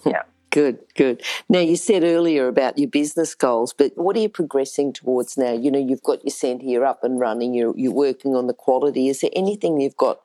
yeah. 0.05 0.23
Good, 0.49 0.79
good. 0.95 1.21
Now, 1.49 1.59
you 1.59 1.75
said 1.75 2.03
earlier 2.03 2.47
about 2.47 2.77
your 2.79 2.89
business 2.89 3.35
goals, 3.35 3.73
but 3.73 3.91
what 3.95 4.15
are 4.15 4.21
you 4.21 4.29
progressing 4.29 4.93
towards 4.93 5.37
now? 5.37 5.51
You 5.51 5.69
know, 5.69 5.77
you've 5.79 6.01
got 6.03 6.23
your 6.23 6.31
centre, 6.31 6.85
up 6.85 7.03
and 7.03 7.19
running, 7.19 7.53
you're, 7.53 7.77
you're 7.77 7.93
working 7.93 8.33
on 8.35 8.47
the 8.47 8.53
quality. 8.53 9.09
Is 9.09 9.19
there 9.21 9.29
anything 9.35 9.79
you've 9.79 9.97
got 9.97 10.19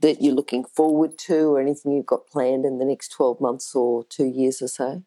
that 0.00 0.22
you're 0.22 0.34
looking 0.34 0.64
forward 0.64 1.18
to 1.18 1.54
or 1.54 1.60
anything 1.60 1.92
you've 1.92 2.06
got 2.06 2.26
planned 2.26 2.64
in 2.64 2.78
the 2.78 2.84
next 2.84 3.08
12 3.10 3.40
months 3.40 3.74
or 3.74 4.04
two 4.04 4.26
years 4.26 4.62
or 4.62 4.68
so? 4.68 5.02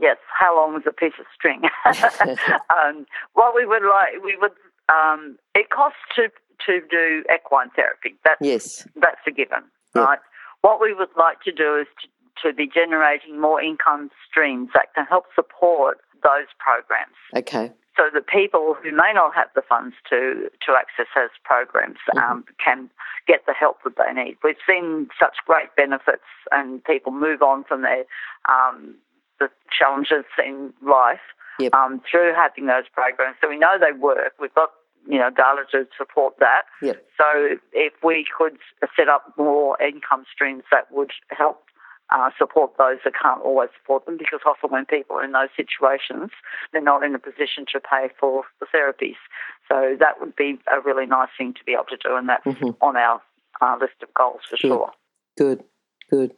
Yes. 0.00 0.16
How 0.38 0.56
long 0.56 0.76
is 0.76 0.82
a 0.86 0.92
piece 0.92 1.12
of 1.20 1.26
string? 1.34 1.62
um, 1.86 3.06
what 3.34 3.54
we 3.54 3.66
would 3.66 3.82
like, 3.82 4.22
we 4.24 4.36
would. 4.40 4.52
Um, 4.88 5.36
it 5.54 5.70
costs 5.70 5.98
to 6.16 6.28
to 6.66 6.80
do 6.90 7.22
equine 7.34 7.70
therapy. 7.76 8.16
That's 8.24 8.40
Yes. 8.40 8.86
that's 8.96 9.20
a 9.26 9.30
given, 9.30 9.62
Yeah. 9.94 10.02
right? 10.04 10.18
What 10.62 10.80
we 10.80 10.92
would 10.92 11.08
like 11.16 11.40
to 11.42 11.52
do 11.52 11.78
is 11.78 11.86
to, 12.02 12.48
to 12.50 12.54
be 12.54 12.66
generating 12.66 13.40
more 13.40 13.62
income 13.62 14.10
streams 14.28 14.70
that 14.74 14.92
can 14.94 15.06
help 15.06 15.26
support 15.34 15.98
those 16.22 16.48
programs. 16.58 17.16
Okay. 17.34 17.72
So 17.96 18.04
that 18.14 18.26
people 18.26 18.74
who 18.82 18.92
may 18.92 19.12
not 19.14 19.34
have 19.34 19.48
the 19.54 19.62
funds 19.62 19.94
to 20.10 20.48
to 20.66 20.72
access 20.72 21.06
those 21.14 21.30
programs 21.44 21.98
um, 22.16 22.44
can 22.64 22.88
get 23.26 23.44
the 23.46 23.52
help 23.54 23.78
that 23.84 23.94
they 23.96 24.12
need. 24.12 24.36
We've 24.42 24.56
seen 24.66 25.08
such 25.20 25.36
great 25.46 25.74
benefits, 25.76 26.24
and 26.52 26.82
people 26.84 27.12
move 27.12 27.42
on 27.42 27.64
from 27.64 27.82
their 27.82 28.04
um, 28.48 28.94
the 29.40 29.48
challenges 29.76 30.24
in 30.38 30.72
life 30.86 31.20
Yep. 31.58 31.74
um, 31.74 32.00
through 32.10 32.32
having 32.34 32.66
those 32.66 32.84
programs. 32.92 33.36
So 33.42 33.48
we 33.48 33.58
know 33.58 33.76
they 33.78 33.92
work. 33.96 34.32
We've 34.40 34.54
got 34.54 34.70
you 35.06 35.18
know 35.18 35.30
data 35.30 35.64
to 35.72 35.86
support 35.96 36.34
that. 36.40 36.62
Yep. 36.82 37.04
So 37.18 37.58
if 37.72 37.92
we 38.02 38.24
could 38.36 38.56
set 38.96 39.08
up 39.08 39.34
more 39.36 39.76
income 39.82 40.24
streams 40.32 40.62
that 40.70 40.90
would 40.90 41.10
help 41.28 41.62
uh, 42.10 42.30
support 42.38 42.72
those 42.78 42.98
that 43.04 43.12
can't 43.20 43.42
always 43.42 43.68
support 43.78 44.06
them, 44.06 44.16
because 44.16 44.40
often 44.46 44.70
when 44.70 44.86
people 44.86 45.16
are 45.16 45.24
in 45.24 45.32
those 45.32 45.48
situations, 45.56 46.30
they're 46.72 46.82
not 46.82 47.04
in 47.04 47.14
a 47.14 47.18
position 47.18 47.66
to 47.72 47.80
pay 47.80 48.08
for 48.18 48.44
the 48.58 48.66
therapies. 48.74 49.20
So 49.68 49.96
that 50.00 50.18
would 50.20 50.34
be 50.34 50.58
a 50.72 50.80
really 50.80 51.06
nice 51.06 51.28
thing 51.36 51.52
to 51.54 51.64
be 51.64 51.72
able 51.72 51.84
to 51.90 51.96
do, 51.96 52.16
and 52.16 52.28
that's 52.28 52.46
on 52.80 52.96
our 52.96 53.20
uh, 53.60 53.76
list 53.80 54.02
of 54.02 54.12
goals 54.14 54.40
for 54.48 54.56
sure. 54.56 54.90
Good, 55.36 55.62
good. 56.10 56.32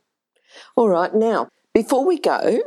All 0.76 0.88
right. 0.88 1.14
Now, 1.14 1.48
before 1.72 2.04
we 2.04 2.18
go, 2.18 2.60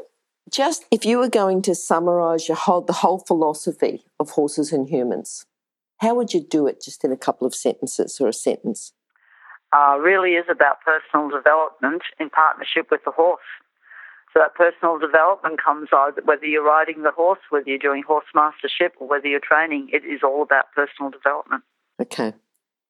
just 0.51 0.85
if 0.91 1.05
you 1.05 1.17
were 1.17 1.29
going 1.29 1.61
to 1.63 1.75
summarise 1.75 2.47
your 2.47 2.57
whole, 2.57 2.81
the 2.81 2.93
whole 2.93 3.19
philosophy 3.19 4.05
of 4.19 4.31
horses 4.31 4.71
and 4.71 4.89
humans, 4.89 5.45
how 5.99 6.15
would 6.15 6.33
you 6.33 6.41
do 6.41 6.67
it 6.67 6.81
just 6.81 7.03
in 7.03 7.11
a 7.11 7.17
couple 7.17 7.47
of 7.47 7.55
sentences 7.55 8.19
or 8.19 8.27
a 8.27 8.33
sentence? 8.33 8.93
uh, 9.75 9.97
really 9.97 10.31
is 10.31 10.45
about 10.49 10.77
personal 10.81 11.29
development 11.29 12.03
in 12.19 12.29
partnership 12.29 12.87
with 12.91 13.01
the 13.03 13.11
horse. 13.11 13.41
So 14.33 14.41
that 14.41 14.55
personal 14.55 14.99
development 14.99 15.61
comes 15.63 15.89
either 15.93 16.21
whether 16.25 16.45
you're 16.45 16.65
riding 16.65 17.03
the 17.03 17.11
horse, 17.11 17.39
whether 17.49 17.69
you're 17.69 17.79
doing 17.79 18.03
horse 18.05 18.25
mastership, 18.33 18.93
or 18.99 19.07
whether 19.07 19.27
you're 19.27 19.39
training. 19.39 19.89
It 19.93 20.03
is 20.03 20.21
all 20.23 20.41
about 20.41 20.65
personal 20.75 21.09
development. 21.09 21.63
Okay. 22.01 22.33